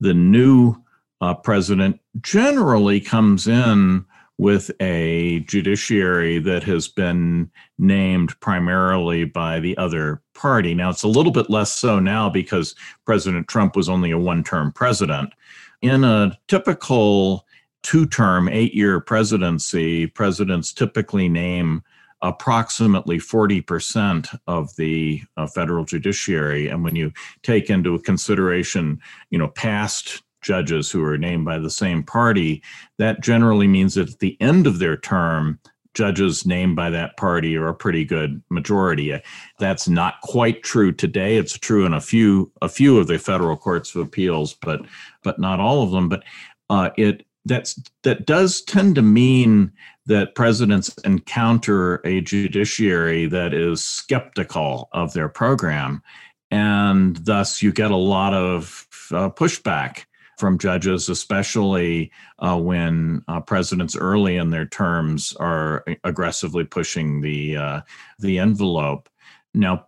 the 0.00 0.14
new 0.14 0.76
uh, 1.20 1.34
president 1.34 1.98
generally 2.20 3.00
comes 3.00 3.48
in 3.48 4.04
with 4.38 4.70
a 4.80 5.40
judiciary 5.40 6.38
that 6.38 6.62
has 6.62 6.88
been 6.88 7.50
named 7.78 8.38
primarily 8.40 9.24
by 9.24 9.60
the 9.60 9.76
other 9.78 10.20
party. 10.34 10.74
Now, 10.74 10.90
it's 10.90 11.02
a 11.02 11.08
little 11.08 11.32
bit 11.32 11.48
less 11.48 11.72
so 11.72 11.98
now 11.98 12.28
because 12.28 12.74
President 13.06 13.48
Trump 13.48 13.76
was 13.76 13.88
only 13.88 14.10
a 14.10 14.18
one 14.18 14.44
term 14.44 14.72
president. 14.72 15.32
In 15.80 16.04
a 16.04 16.36
typical 16.48 17.46
two 17.82 18.06
term, 18.06 18.48
eight 18.48 18.74
year 18.74 19.00
presidency, 19.00 20.06
presidents 20.06 20.72
typically 20.72 21.28
name 21.28 21.82
approximately 22.22 23.18
40% 23.18 24.38
of 24.46 24.74
the 24.76 25.22
uh, 25.36 25.46
federal 25.46 25.84
judiciary 25.84 26.66
and 26.66 26.82
when 26.82 26.96
you 26.96 27.12
take 27.42 27.68
into 27.68 27.98
consideration 28.00 28.98
you 29.28 29.38
know 29.38 29.48
past 29.48 30.22
judges 30.46 30.90
who 30.90 31.04
are 31.04 31.18
named 31.18 31.44
by 31.44 31.58
the 31.58 31.70
same 31.70 32.02
party, 32.02 32.62
that 32.98 33.20
generally 33.20 33.66
means 33.66 33.94
that 33.94 34.08
at 34.08 34.20
the 34.20 34.36
end 34.40 34.66
of 34.66 34.78
their 34.78 34.96
term, 34.96 35.58
judges 35.92 36.46
named 36.46 36.76
by 36.76 36.90
that 36.90 37.16
party 37.16 37.56
are 37.56 37.68
a 37.68 37.74
pretty 37.74 38.04
good 38.04 38.40
majority. 38.50 39.20
That's 39.58 39.88
not 39.88 40.20
quite 40.22 40.62
true 40.62 40.92
today. 40.92 41.36
It's 41.36 41.58
true 41.58 41.84
in 41.84 41.94
a 41.94 42.00
few 42.00 42.52
a 42.62 42.68
few 42.68 42.98
of 42.98 43.08
the 43.08 43.18
federal 43.18 43.56
courts 43.56 43.94
of 43.94 44.02
appeals, 44.02 44.54
but 44.54 44.82
but 45.24 45.38
not 45.38 45.58
all 45.58 45.82
of 45.82 45.90
them. 45.90 46.08
But 46.08 46.22
uh, 46.70 46.90
it 46.96 47.26
that's 47.46 47.80
that 48.02 48.26
does 48.26 48.60
tend 48.62 48.94
to 48.96 49.02
mean 49.02 49.72
that 50.04 50.34
presidents 50.36 50.94
encounter 51.04 52.00
a 52.04 52.20
judiciary 52.20 53.26
that 53.26 53.52
is 53.52 53.82
skeptical 53.82 54.88
of 54.92 55.14
their 55.14 55.28
program, 55.28 56.02
and 56.50 57.16
thus 57.16 57.62
you 57.62 57.72
get 57.72 57.90
a 57.90 57.96
lot 57.96 58.34
of 58.34 58.86
uh, 59.12 59.30
pushback 59.30 60.04
from 60.36 60.58
judges, 60.58 61.08
especially 61.08 62.12
uh, 62.38 62.58
when 62.58 63.22
uh, 63.28 63.40
presidents 63.40 63.96
early 63.96 64.36
in 64.36 64.50
their 64.50 64.66
terms 64.66 65.34
are 65.40 65.84
aggressively 66.04 66.64
pushing 66.64 67.20
the 67.20 67.56
uh, 67.56 67.80
the 68.18 68.38
envelope. 68.38 69.08
Now, 69.54 69.86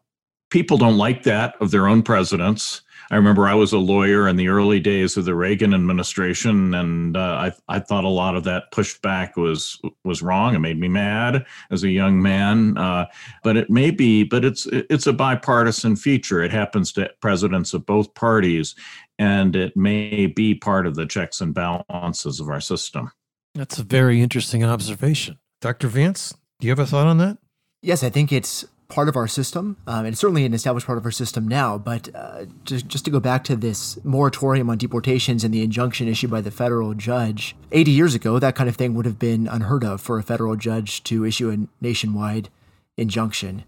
people 0.51 0.79
don't 0.79 0.97
like 0.97 1.25
that 1.25 1.55
of 1.61 1.71
their 1.71 1.87
own 1.87 2.03
presidents. 2.03 2.83
I 3.11 3.17
remember 3.17 3.47
I 3.47 3.55
was 3.55 3.73
a 3.73 3.79
lawyer 3.79 4.29
in 4.29 4.37
the 4.37 4.49
early 4.49 4.81
days 4.81 5.17
of 5.17 5.25
the 5.25 5.35
Reagan 5.35 5.73
administration, 5.73 6.75
and 6.75 7.17
uh, 7.17 7.51
I, 7.69 7.77
I 7.77 7.79
thought 7.79 8.05
a 8.05 8.09
lot 8.09 8.37
of 8.37 8.45
that 8.45 8.71
pushback 8.71 9.37
was 9.37 9.81
was 10.05 10.21
wrong. 10.21 10.55
It 10.55 10.59
made 10.59 10.79
me 10.79 10.89
mad 10.89 11.47
as 11.71 11.85
a 11.85 11.91
young 11.91 12.21
man. 12.21 12.77
Uh, 12.77 13.07
but 13.43 13.57
it 13.57 13.71
may 13.71 13.91
be, 13.91 14.25
but 14.25 14.45
it's 14.45 14.67
it's 14.67 15.07
a 15.07 15.13
bipartisan 15.13 15.97
feature. 15.97 16.43
It 16.43 16.53
happens 16.53 16.93
to 16.93 17.11
presidents 17.21 17.73
of 17.73 17.87
both 17.87 18.13
parties, 18.15 18.75
and 19.19 19.57
it 19.57 19.77
may 19.77 20.27
be 20.27 20.55
part 20.55 20.87
of 20.87 20.95
the 20.95 21.07
checks 21.07 21.41
and 21.41 21.55
balances 21.55 22.41
of 22.41 22.49
our 22.49 22.61
system. 22.61 23.11
That's 23.55 23.79
a 23.79 23.85
very 23.85 24.21
interesting 24.21 24.65
observation. 24.65 25.39
Dr. 25.61 25.89
Vance, 25.89 26.35
do 26.61 26.67
you 26.67 26.71
have 26.71 26.79
a 26.79 26.87
thought 26.87 27.07
on 27.07 27.19
that? 27.19 27.39
Yes, 27.83 28.03
I 28.03 28.11
think 28.11 28.33
it's 28.33 28.67
part 28.89 29.09
of 29.09 29.17
our 29.17 29.29
system, 29.29 29.77
um, 29.87 30.07
and 30.07 30.17
certainly 30.17 30.47
an 30.47 30.55
established 30.55 30.87
part 30.87 30.97
of 30.97 31.05
our 31.05 31.11
system 31.11 31.47
now. 31.47 31.77
But 31.77 32.09
uh, 32.15 32.47
just, 32.65 32.89
just 32.89 33.05
to 33.05 33.11
go 33.11 33.21
back 33.21 33.45
to 33.45 33.57
this 33.57 34.03
moratorium 34.03 34.71
on 34.71 34.79
deportations 34.79 35.45
and 35.45 35.53
the 35.53 35.63
injunction 35.63 36.09
issued 36.09 36.31
by 36.31 36.41
the 36.41 36.51
federal 36.51 36.95
judge, 36.95 37.55
80 37.71 37.91
years 37.91 38.15
ago, 38.15 38.39
that 38.39 38.55
kind 38.55 38.69
of 38.69 38.77
thing 38.77 38.95
would 38.95 39.05
have 39.05 39.19
been 39.19 39.47
unheard 39.47 39.85
of 39.85 40.01
for 40.01 40.19
a 40.19 40.23
federal 40.23 40.57
judge 40.57 41.05
to 41.05 41.25
issue 41.25 41.51
a 41.51 41.85
nationwide 41.85 42.49
injunction. 42.97 43.65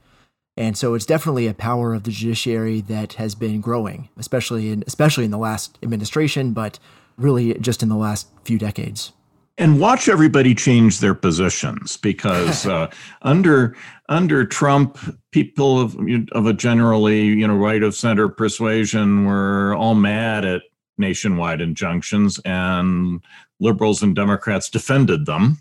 And 0.57 0.77
so 0.77 0.95
it's 0.95 1.07
definitely 1.07 1.47
a 1.47 1.55
power 1.55 1.95
of 1.95 2.05
the 2.05 2.11
judiciary 2.11 2.81
that 2.83 3.15
has 3.15 3.35
been 3.35 3.61
growing, 3.61 4.09
especially 4.17 4.71
in 4.71 4.85
especially 4.87 5.25
in 5.25 5.31
the 5.31 5.39
last 5.39 5.79
administration, 5.83 6.53
but 6.53 6.79
really 7.17 7.55
just 7.55 7.83
in 7.83 7.89
the 7.89 7.97
last 7.97 8.29
few 8.45 8.59
decades. 8.59 9.13
And 9.61 9.79
watch 9.79 10.09
everybody 10.09 10.55
change 10.55 10.99
their 10.99 11.15
positions 11.15 11.97
because 11.97 12.67
uh, 12.77 12.91
under 13.23 13.77
under 14.09 14.45
Trump, 14.45 14.99
people 15.31 15.79
of, 15.81 15.97
of 16.33 16.47
a 16.47 16.53
generally 16.53 17.25
you 17.27 17.47
know 17.47 17.57
right 17.57 17.83
of 17.83 17.95
center 17.95 18.29
persuasion 18.29 19.25
were 19.27 19.75
all 19.75 19.95
mad 19.95 20.45
at 20.45 20.63
nationwide 20.99 21.61
injunctions, 21.61 22.41
and 22.45 23.23
liberals 23.61 24.03
and 24.03 24.17
Democrats 24.17 24.69
defended 24.69 25.27
them 25.27 25.59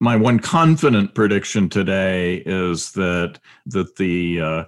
my 0.00 0.16
one 0.16 0.38
confident 0.38 1.14
prediction 1.14 1.68
today 1.68 2.42
is 2.46 2.92
that 2.92 3.38
that 3.66 3.96
the 3.96 4.40
uh, 4.40 4.64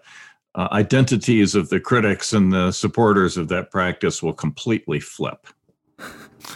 uh, 0.54 0.68
identities 0.72 1.54
of 1.54 1.68
the 1.68 1.80
critics 1.80 2.32
and 2.32 2.52
the 2.52 2.72
supporters 2.72 3.36
of 3.36 3.48
that 3.48 3.70
practice 3.70 4.22
will 4.22 4.32
completely 4.32 4.98
flip. 4.98 5.46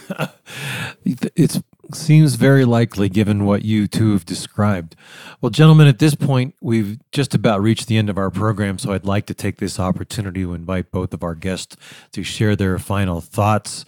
it 1.05 1.63
seems 1.93 2.37
very 2.37 2.65
likely 2.65 3.09
given 3.09 3.45
what 3.45 3.65
you 3.65 3.87
two 3.87 4.13
have 4.13 4.25
described. 4.25 4.97
Well, 5.41 5.51
gentlemen, 5.51 5.87
at 5.87 5.99
this 5.99 6.15
point, 6.15 6.55
we've 6.61 6.99
just 7.13 7.35
about 7.35 7.61
reached 7.61 7.89
the 7.89 7.97
end 7.97 8.09
of 8.09 8.19
our 8.19 8.31
program, 8.31 8.79
so 8.79 8.93
I'd 8.93 9.05
like 9.05 9.27
to 9.27 9.35
take 9.35 9.59
this 9.59 9.79
opportunity 9.79 10.43
to 10.43 10.55
invite 10.55 10.91
both 10.91 11.13
of 11.13 11.23
our 11.23 11.35
guests 11.35 11.77
to 12.13 12.23
share 12.23 12.57
their 12.57 12.79
final 12.79 13.21
thoughts 13.21 13.85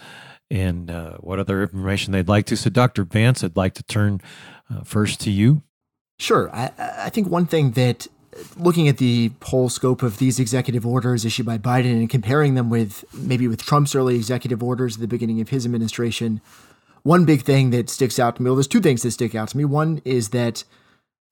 and 0.50 0.90
uh, 0.90 1.16
what 1.18 1.38
other 1.38 1.62
information 1.62 2.12
they'd 2.12 2.28
like 2.28 2.46
to. 2.46 2.56
So, 2.56 2.70
Dr. 2.70 3.04
Vance, 3.04 3.42
I'd 3.42 3.56
like 3.56 3.74
to 3.74 3.82
turn 3.82 4.20
uh, 4.70 4.82
first 4.85 5.20
to 5.20 5.30
you. 5.30 5.62
Sure. 6.18 6.50
I, 6.54 6.70
I 6.78 7.11
think 7.11 7.28
one 7.28 7.46
thing 7.46 7.72
that 7.72 8.06
looking 8.56 8.88
at 8.88 8.98
the 8.98 9.30
whole 9.42 9.68
scope 9.68 10.02
of 10.02 10.18
these 10.18 10.38
executive 10.38 10.87
orders 10.87 11.24
issued 11.24 11.46
by 11.46 11.59
Biden 11.59 11.92
and 11.92 12.11
comparing 12.11 12.54
them 12.54 12.70
with 12.70 13.04
maybe 13.14 13.48
with 13.48 13.62
Trump's 13.62 13.94
early 13.94 14.16
executive 14.16 14.62
orders 14.62 14.96
at 14.96 15.00
the 15.00 15.09
beginning 15.09 15.40
of 15.40 15.48
his 15.48 15.64
administration, 15.64 16.40
one 17.07 17.25
big 17.25 17.42
thing 17.42 17.71
that 17.71 17.88
sticks 17.88 18.19
out 18.19 18.37
to 18.37 18.42
me, 18.42 18.51
well, 18.51 18.57
there's 18.57 18.66
two 18.66 18.81
things 18.81 19.03
that 19.03 19.12
stick 19.12 19.35
out 19.35 19.49
to 19.49 19.57
me. 19.57 19.64
One 19.64 20.03
is 20.05 20.31
that 20.31 20.64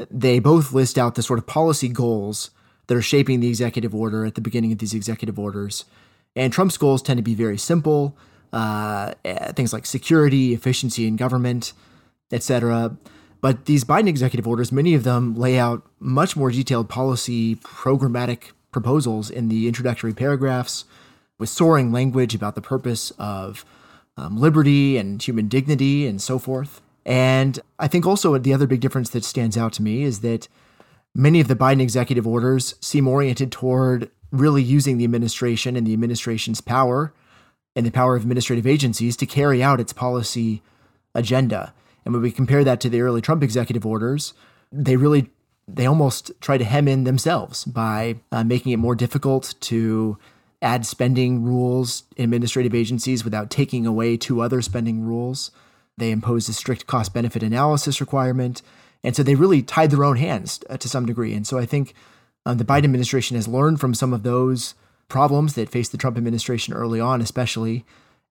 they 0.09 0.39
both 0.39 0.73
list 0.73 0.97
out 0.97 1.17
the 1.17 1.23
sort 1.23 1.39
of 1.39 1.47
policy 1.47 1.89
goals 1.89 2.51
that 2.87 2.97
are 2.97 3.03
shaping 3.03 3.41
the 3.41 3.49
executive 3.49 3.95
order 3.95 4.25
at 4.25 4.37
the 4.37 4.41
beginning 4.41 4.71
of 4.71 4.79
these 4.79 4.95
executive 4.95 5.39
orders. 5.39 5.85
And 6.37 6.53
Trump's 6.53 6.77
goals 6.77 7.03
tend 7.03 7.19
to 7.19 7.23
be 7.23 7.35
very 7.35 7.59
simple 7.59 8.17
uh, 8.53 9.15
things 9.57 9.73
like 9.73 9.85
security, 9.85 10.55
efficiency 10.55 11.09
in 11.09 11.17
government, 11.17 11.73
etc. 12.31 12.97
But 13.41 13.65
these 13.65 13.83
Biden 13.83 14.07
executive 14.07 14.47
orders, 14.47 14.71
many 14.71 14.95
of 14.95 15.03
them 15.03 15.35
lay 15.35 15.59
out 15.59 15.83
much 15.99 16.37
more 16.37 16.53
detailed 16.53 16.89
policy 16.89 17.57
programmatic 17.57 18.53
proposals 18.71 19.29
in 19.29 19.49
the 19.49 19.67
introductory 19.67 20.15
paragraphs 20.15 20.85
with 21.37 21.49
soaring 21.49 21.91
language 21.91 22.33
about 22.33 22.55
the 22.55 22.63
purpose 22.63 23.11
of 23.19 23.65
um, 24.16 24.37
liberty 24.37 24.96
and 24.96 25.22
human 25.22 25.48
dignity 25.48 26.07
and 26.07 26.20
so 26.20 26.38
forth. 26.38 26.81
And 27.07 27.61
I 27.79 27.88
think 27.88 28.07
also 28.07 28.37
the 28.38 28.55
other 28.55 28.66
big 28.66 28.81
difference 28.81 29.11
that 29.11 29.24
stands 29.24 29.57
out 29.57 29.72
to 29.74 29.83
me 29.83 30.03
is 30.03 30.20
that 30.20 30.48
many 31.14 31.40
of 31.40 31.48
the 31.48 31.57
Biden 31.57 31.81
executive 31.81 32.27
orders 32.27 32.74
seem 32.81 33.07
oriented 33.07 33.53
toward 33.53 34.11
really 34.31 34.62
using 34.62 34.98
the 34.98 35.05
administration 35.05 35.77
and 35.77 35.87
the 35.87 35.92
administration's 35.92 36.61
power 36.61 37.12
and 37.77 37.85
the 37.85 37.90
power 37.90 38.16
of 38.16 38.22
administrative 38.22 38.66
agencies 38.66 39.16
to 39.16 39.27
carry 39.27 39.62
out 39.62 39.81
its 39.81 39.92
policy 39.92 40.62
agenda. 41.14 41.74
And 42.05 42.12
when 42.12 42.22
we 42.22 42.31
compare 42.31 42.64
that 42.64 42.81
to 42.81 42.88
the 42.88 43.00
early 43.00 43.20
Trump 43.20 43.42
executive 43.42 43.87
orders, 43.87 44.35
they 44.72 44.96
really 44.96 45.31
they 45.66 45.87
almost 45.87 46.31
try 46.42 46.59
to 46.59 46.64
hem 46.64 46.87
in 46.87 47.05
themselves 47.05 47.64
by 47.64 48.16
uh, 48.31 48.44
making 48.44 48.72
it 48.72 48.77
more 48.77 48.94
difficult 48.94 49.55
to 49.61 50.18
add 50.64 50.87
spending 50.87 51.44
rules 51.44 52.05
in 52.16 52.24
administrative 52.24 52.74
agencies 52.74 53.22
without 53.22 53.50
taking 53.50 53.87
away 53.87 54.16
two 54.16 54.40
other 54.40 54.62
spending 54.62 55.03
rules. 55.03 55.50
They 55.98 56.11
imposed 56.11 56.48
a 56.48 56.55
strict 56.55 56.87
cost 56.87 57.12
benefit 57.12 57.42
analysis 57.42 58.00
requirement. 58.00 58.62
And 59.05 59.14
so 59.14 59.22
they 59.22 59.35
really 59.35 59.62
tied 59.62 59.90
their 59.90 60.03
own 60.03 60.16
hands 60.16 60.61
uh, 60.70 60.79
to 60.79 60.88
some 60.88 61.05
degree. 61.05 61.35
And 61.35 61.46
so 61.46 61.59
I 61.59 61.66
think 61.66 61.94
um, 62.46 62.57
the 62.57 62.64
Biden 62.64 62.85
administration 62.85 63.37
has 63.37 63.46
learned 63.46 63.79
from 63.79 63.92
some 63.92 64.14
of 64.14 64.22
those 64.22 64.74
problems 65.09 65.53
that 65.55 65.68
faced 65.68 65.92
the 65.92 65.98
Trump 65.98 66.16
administration 66.16 66.72
early 66.72 66.98
on, 66.98 67.20
especially. 67.20 67.85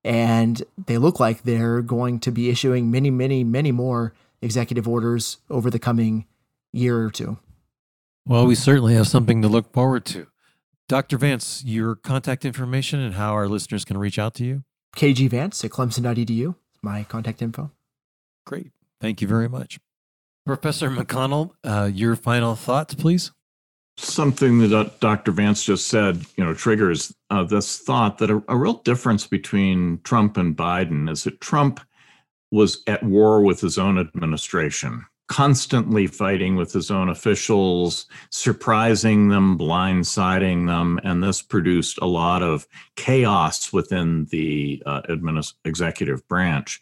And 0.04 0.64
they 0.88 0.98
look 0.98 1.20
like 1.20 1.44
they're 1.44 1.84
going 1.84 2.20
to 2.22 2.32
be 2.32 2.50
issuing 2.50 2.90
many, 2.90 3.12
many, 3.12 3.44
many 3.44 3.72
more 3.72 4.14
executive 4.42 4.88
orders 4.88 5.38
over 5.50 5.70
the 5.70 5.80
coming 5.80 6.26
year 6.74 7.00
or 7.00 7.12
two. 7.12 7.38
Well, 8.26 8.48
we 8.48 8.56
certainly 8.56 8.96
have 8.96 9.08
something 9.08 9.44
to 9.44 9.48
look 9.48 9.72
forward 9.72 10.06
to. 10.06 10.28
Dr. 10.90 11.18
Vance, 11.18 11.64
your 11.66 11.96
contact 11.96 12.44
information 12.44 13.00
and 13.00 13.16
how 13.16 13.34
our 13.34 13.48
listeners 13.48 13.86
can 13.86 13.98
reach 13.98 14.20
out 14.20 14.34
to 14.36 14.46
you? 14.46 14.64
KG 14.96 15.30
Vance 15.30 15.64
at 15.64 15.72
clemson.edu, 15.72 16.56
my 16.82 17.04
contact 17.04 17.42
info. 17.42 17.72
Great. 18.46 18.72
Thank 19.00 19.22
you 19.22 19.28
very 19.28 19.48
much. 19.48 19.80
Professor 20.46 20.90
McConnell, 20.90 21.52
uh, 21.64 21.90
your 21.94 22.16
final 22.16 22.56
thoughts, 22.56 22.94
please. 22.96 23.32
Something 23.96 24.70
that 24.70 25.00
Dr. 25.00 25.32
Vance 25.32 25.64
just 25.64 25.88
said, 25.88 26.26
you 26.36 26.44
know, 26.44 26.54
triggers 26.54 27.14
uh, 27.30 27.44
this 27.44 27.78
thought 27.78 28.18
that 28.18 28.30
a, 28.30 28.44
a 28.48 28.58
real 28.58 28.74
difference 28.74 29.26
between 29.26 30.02
Trump 30.04 30.36
and 30.36 30.56
Biden 30.56 31.10
is 31.10 31.24
that 31.24 31.40
Trump 31.40 31.80
was 32.52 32.84
at 32.88 33.04
war 33.04 33.42
with 33.42 33.62
his 33.62 33.78
own 33.78 33.98
administration 33.98 35.06
constantly 35.34 36.06
fighting 36.06 36.56
with 36.56 36.72
his 36.72 36.92
own 36.92 37.10
officials, 37.10 38.06
surprising 38.30 39.30
them, 39.30 39.58
blindsiding 39.58 40.68
them, 40.68 41.00
and 41.04 41.24
this 41.24 41.42
produced 41.42 41.98
a 42.04 42.06
lot 42.06 42.44
of 42.44 42.68
chaos 42.98 43.74
within 43.74 44.26
the 44.26 44.84
uh, 44.86 45.02
administ- 45.10 45.56
executive 45.66 46.28
branch. 46.28 46.80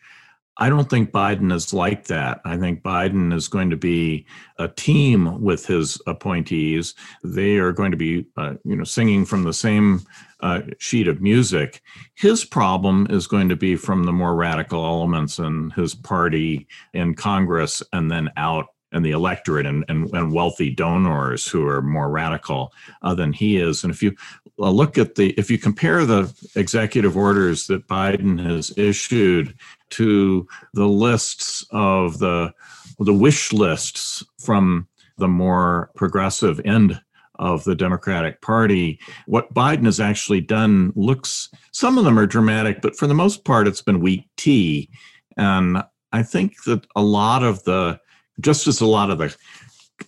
I 0.57 0.69
don't 0.69 0.89
think 0.89 1.11
Biden 1.11 1.53
is 1.53 1.73
like 1.73 2.05
that. 2.07 2.41
I 2.45 2.57
think 2.57 2.83
Biden 2.83 3.33
is 3.33 3.47
going 3.47 3.69
to 3.69 3.77
be 3.77 4.25
a 4.59 4.67
team 4.67 5.41
with 5.41 5.65
his 5.65 5.99
appointees. 6.07 6.93
They 7.23 7.55
are 7.57 7.71
going 7.71 7.91
to 7.91 7.97
be, 7.97 8.25
uh, 8.37 8.55
you 8.63 8.75
know, 8.75 8.83
singing 8.83 9.25
from 9.25 9.43
the 9.43 9.53
same 9.53 10.01
uh, 10.41 10.61
sheet 10.77 11.07
of 11.07 11.21
music. 11.21 11.81
His 12.15 12.43
problem 12.43 13.07
is 13.09 13.27
going 13.27 13.49
to 13.49 13.55
be 13.55 13.75
from 13.75 14.03
the 14.03 14.11
more 14.11 14.35
radical 14.35 14.85
elements 14.85 15.39
in 15.39 15.71
his 15.71 15.95
party 15.95 16.67
in 16.93 17.15
Congress 17.15 17.81
and 17.93 18.11
then 18.11 18.29
out 18.35 18.67
in 18.91 19.03
the 19.03 19.11
electorate 19.11 19.65
and, 19.65 19.85
and, 19.87 20.09
and 20.13 20.33
wealthy 20.33 20.69
donors 20.69 21.47
who 21.47 21.65
are 21.65 21.81
more 21.81 22.09
radical 22.09 22.73
uh, 23.03 23.15
than 23.15 23.31
he 23.31 23.57
is. 23.57 23.83
And 23.83 23.93
if 23.93 24.03
you 24.03 24.13
uh, 24.59 24.69
look 24.69 24.97
at 24.97 25.15
the, 25.15 25.29
if 25.31 25.49
you 25.49 25.57
compare 25.57 26.05
the 26.05 26.33
executive 26.55 27.15
orders 27.15 27.67
that 27.67 27.87
Biden 27.87 28.43
has 28.43 28.77
issued 28.77 29.55
to 29.91 30.47
the 30.73 30.88
lists 30.88 31.65
of 31.71 32.19
the 32.19 32.54
the 32.99 33.13
wish 33.13 33.51
lists 33.51 34.23
from 34.39 34.88
the 35.17 35.27
more 35.27 35.91
progressive 35.95 36.62
end 36.65 36.99
of 37.39 37.63
the 37.63 37.75
Democratic 37.75 38.41
Party. 38.41 38.99
What 39.25 39.54
Biden 39.54 39.86
has 39.86 39.99
actually 39.99 40.41
done 40.41 40.93
looks, 40.95 41.49
some 41.71 41.97
of 41.97 42.06
them 42.06 42.19
are 42.19 42.27
dramatic, 42.27 42.82
but 42.82 42.95
for 42.95 43.08
the 43.08 43.15
most 43.15 43.43
part, 43.43 43.67
it's 43.67 43.82
been 43.82 43.99
weak 43.99 44.27
tea. 44.38 44.89
And 45.38 45.84
I 46.12 46.23
think 46.23 46.63
that 46.65 46.86
a 46.95 47.01
lot 47.01 47.43
of 47.43 47.63
the, 47.63 47.99
just 48.39 48.67
as 48.67 48.80
a 48.80 48.86
lot 48.86 49.10
of 49.10 49.17
the, 49.17 49.36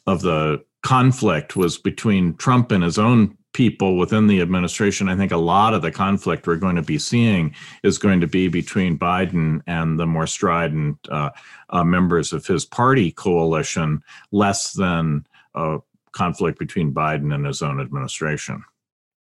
of 0.06 0.22
the 0.22 0.64
conflict 0.84 1.56
was 1.56 1.78
between 1.78 2.36
Trump 2.36 2.72
and 2.72 2.84
his 2.84 3.00
own 3.00 3.38
people 3.54 3.98
within 3.98 4.28
the 4.28 4.42
administration, 4.42 5.08
I 5.08 5.16
think 5.16 5.32
a 5.32 5.38
lot 5.38 5.74
of 5.74 5.82
the 5.82 5.92
conflict 5.92 6.48
we're 6.48 6.58
going 6.58 6.76
to 6.76 6.82
be 6.82 6.98
seeing 6.98 7.56
is 7.84 7.98
going 7.98 8.20
to 8.22 8.28
be 8.28 8.48
between 8.48 8.98
Biden 8.98 9.62
and 9.68 10.00
the 10.00 10.06
more 10.06 10.28
strident 10.28 10.98
uh, 11.10 11.30
uh, 11.70 11.84
members 11.84 12.34
of 12.34 12.46
his 12.46 12.66
party 12.66 13.12
coalition, 13.12 14.04
less 14.32 14.74
than 14.74 15.26
a 15.56 15.80
conflict 16.12 16.60
between 16.60 16.94
Biden 16.94 17.34
and 17.34 17.46
his 17.46 17.62
own 17.62 17.80
administration. 17.80 18.64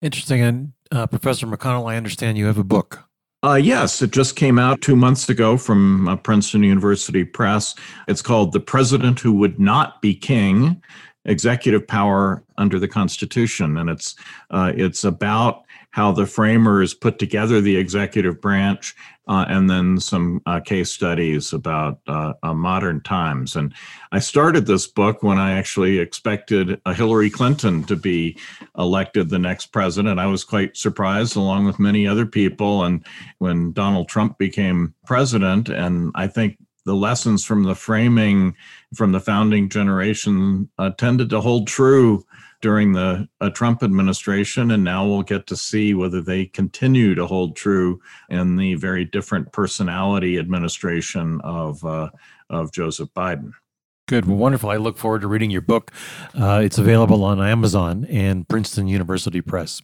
Interesting. 0.03 0.41
And 0.41 0.73
uh, 0.93 1.07
Professor 1.07 1.47
McConnell, 1.47 1.91
I 1.91 1.97
understand 1.97 2.39
you 2.39 2.47
have 2.47 2.59
a 2.59 2.65
book. 2.65 3.05
Uh, 3.45 3.55
yes, 3.55 4.03
it 4.03 4.11
just 4.11 4.35
came 4.35 4.59
out 4.59 4.81
two 4.81 4.97
months 4.97 5.29
ago 5.29 5.57
from 5.57 6.09
uh, 6.09 6.17
Princeton 6.17 6.65
University 6.65 7.23
Press. 7.23 7.77
It's 8.09 8.23
called 8.23 8.53
The 8.53 8.59
President 8.59 9.21
Who 9.21 9.33
Would 9.35 9.61
Not 9.61 10.03
Be 10.03 10.13
King 10.13 10.83
executive 11.25 11.87
power 11.87 12.43
under 12.57 12.79
the 12.79 12.89
Constitution, 12.89 13.77
and 13.77 13.91
it's 13.91 14.17
uh, 14.51 14.73
it's 14.75 15.05
about 15.05 15.65
how 15.91 16.13
the 16.13 16.27
framers 16.27 16.95
put 16.95 17.19
together 17.19 17.61
the 17.61 17.77
executive 17.77 18.41
branch, 18.41 18.95
uh, 19.27 19.47
and 19.49 19.69
then 19.69 19.99
some 19.99 20.41
uh, 20.47 20.61
case 20.61 20.93
studies 20.93 21.53
about 21.53 21.99
uh, 22.07 22.35
uh, 22.43 22.55
modern 22.55 23.01
times. 23.01 23.57
And 23.57 23.75
I 24.13 24.19
started 24.19 24.67
this 24.67 24.87
book 24.87 25.23
when 25.23 25.39
I 25.39 25.59
actually 25.59 25.99
expected 25.99 26.81
a 26.85 26.95
Hillary 26.95 27.31
Clinton 27.31 27.85
to 27.85 27.97
be 27.97 28.39
elected 28.77 29.29
the 29.29 29.39
next 29.39 29.67
president. 29.67 30.21
I 30.21 30.27
was 30.27 30.45
quite 30.45 30.77
surprised, 30.77 31.37
along 31.37 31.65
with 31.65 31.79
many 31.79 32.07
other 32.07 32.27
people. 32.27 32.85
And 32.85 33.05
when 33.39 33.73
Donald 33.73 34.09
Trump 34.09 34.39
became 34.39 34.95
president, 35.07 35.69
and 35.69 36.13
I 36.15 36.27
think 36.27 36.59
the 36.89 36.97
lessons 36.97 37.45
from 37.45 37.65
the 37.65 37.75
framing 37.75 38.57
from 38.95 39.13
the 39.13 39.21
founding 39.21 39.69
generation 39.69 40.71
uh, 40.79 40.89
tended 40.89 41.29
to 41.29 41.39
hold 41.39 41.67
true 41.67 42.25
during 42.63 42.93
the 42.93 43.29
uh, 43.43 43.51
Trump 43.51 43.83
administration, 43.83 44.71
and 44.71 44.83
now 44.83 45.07
we'll 45.07 45.23
get 45.23 45.47
to 45.47 45.55
see 45.55 45.93
whether 45.93 46.23
they 46.23 46.47
continue 46.47 47.15
to 47.15 47.27
hold 47.27 47.55
true 47.55 48.01
in 48.31 48.57
the 48.57 48.75
very 48.77 49.05
different 49.05 49.53
personality 49.53 50.39
administration 50.39 51.43
of 51.45 51.85
uh, 51.85 52.09
of 52.49 52.73
Joseph 52.73 53.11
Biden. 53.15 53.53
Good, 54.07 54.25
well, 54.25 54.39
wonderful. 54.39 54.71
I 54.71 54.79
look 54.79 54.97
forward 54.97 55.21
to 55.21 55.29
reading 55.29 55.51
your 55.51 55.61
book. 55.61 55.93
Uh, 56.35 56.63
it's 56.65 56.79
available 56.79 57.23
on 57.23 57.39
Amazon 57.39 58.07
and 58.07 58.49
Princeton 58.49 58.89
University 58.89 59.43
Press. 59.43 59.83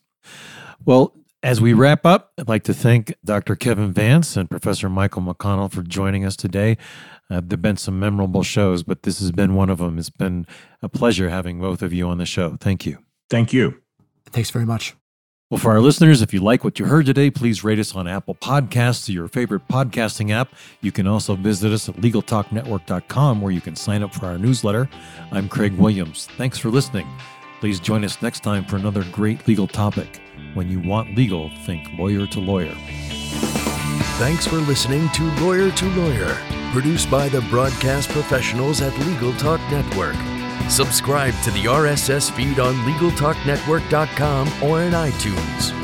Well, 0.86 1.14
as 1.44 1.60
we 1.60 1.74
wrap 1.74 2.06
up, 2.06 2.32
I'd 2.38 2.48
like 2.48 2.64
to 2.64 2.74
thank 2.74 3.14
Dr. 3.22 3.54
Kevin 3.54 3.92
Vance 3.92 4.34
and 4.34 4.48
Professor 4.48 4.88
Michael 4.88 5.20
McConnell 5.20 5.70
for 5.70 5.82
joining 5.82 6.24
us 6.24 6.36
today. 6.36 6.78
Uh, 7.30 7.40
there 7.40 7.50
have 7.50 7.62
been 7.62 7.76
some 7.76 8.00
memorable 8.00 8.42
shows, 8.42 8.82
but 8.82 9.02
this 9.02 9.20
has 9.20 9.30
been 9.30 9.54
one 9.54 9.68
of 9.68 9.76
them. 9.76 9.98
It's 9.98 10.08
been 10.08 10.46
a 10.80 10.88
pleasure 10.88 11.28
having 11.28 11.60
both 11.60 11.82
of 11.82 11.92
you 11.92 12.08
on 12.08 12.16
the 12.16 12.24
show. 12.24 12.56
Thank 12.58 12.86
you. 12.86 12.98
Thank 13.28 13.52
you. 13.52 13.78
Thanks 14.30 14.50
very 14.50 14.64
much. 14.64 14.94
Well, 15.50 15.58
for 15.58 15.70
our 15.70 15.80
listeners, 15.80 16.22
if 16.22 16.32
you 16.32 16.40
like 16.40 16.64
what 16.64 16.78
you 16.78 16.86
heard 16.86 17.04
today, 17.04 17.30
please 17.30 17.62
rate 17.62 17.78
us 17.78 17.94
on 17.94 18.08
Apple 18.08 18.34
Podcasts 18.34 19.06
or 19.10 19.12
your 19.12 19.28
favorite 19.28 19.68
podcasting 19.68 20.30
app. 20.30 20.48
You 20.80 20.92
can 20.92 21.06
also 21.06 21.36
visit 21.36 21.72
us 21.72 21.90
at 21.90 21.96
LegalTalkNetwork.com 21.96 23.42
where 23.42 23.52
you 23.52 23.60
can 23.60 23.76
sign 23.76 24.02
up 24.02 24.14
for 24.14 24.24
our 24.24 24.38
newsletter. 24.38 24.88
I'm 25.30 25.50
Craig 25.50 25.74
Williams. 25.74 26.26
Thanks 26.38 26.56
for 26.56 26.70
listening. 26.70 27.06
Please 27.60 27.80
join 27.80 28.02
us 28.02 28.22
next 28.22 28.40
time 28.40 28.64
for 28.64 28.76
another 28.76 29.04
great 29.12 29.46
legal 29.46 29.66
topic. 29.66 30.22
When 30.54 30.70
you 30.70 30.78
want 30.78 31.16
legal, 31.16 31.50
think 31.64 31.92
lawyer 31.98 32.28
to 32.28 32.38
lawyer. 32.38 32.74
Thanks 34.18 34.46
for 34.46 34.56
listening 34.56 35.08
to 35.08 35.22
Lawyer 35.40 35.72
to 35.72 35.84
Lawyer, 35.96 36.38
produced 36.72 37.10
by 37.10 37.28
the 37.28 37.40
broadcast 37.50 38.08
professionals 38.10 38.80
at 38.80 38.96
Legal 39.00 39.32
Talk 39.32 39.60
Network. 39.72 40.14
Subscribe 40.70 41.34
to 41.42 41.50
the 41.50 41.64
RSS 41.64 42.30
feed 42.30 42.60
on 42.60 42.74
LegalTalkNetwork.com 42.86 44.48
or 44.62 44.82
in 44.82 44.92
iTunes. 44.92 45.83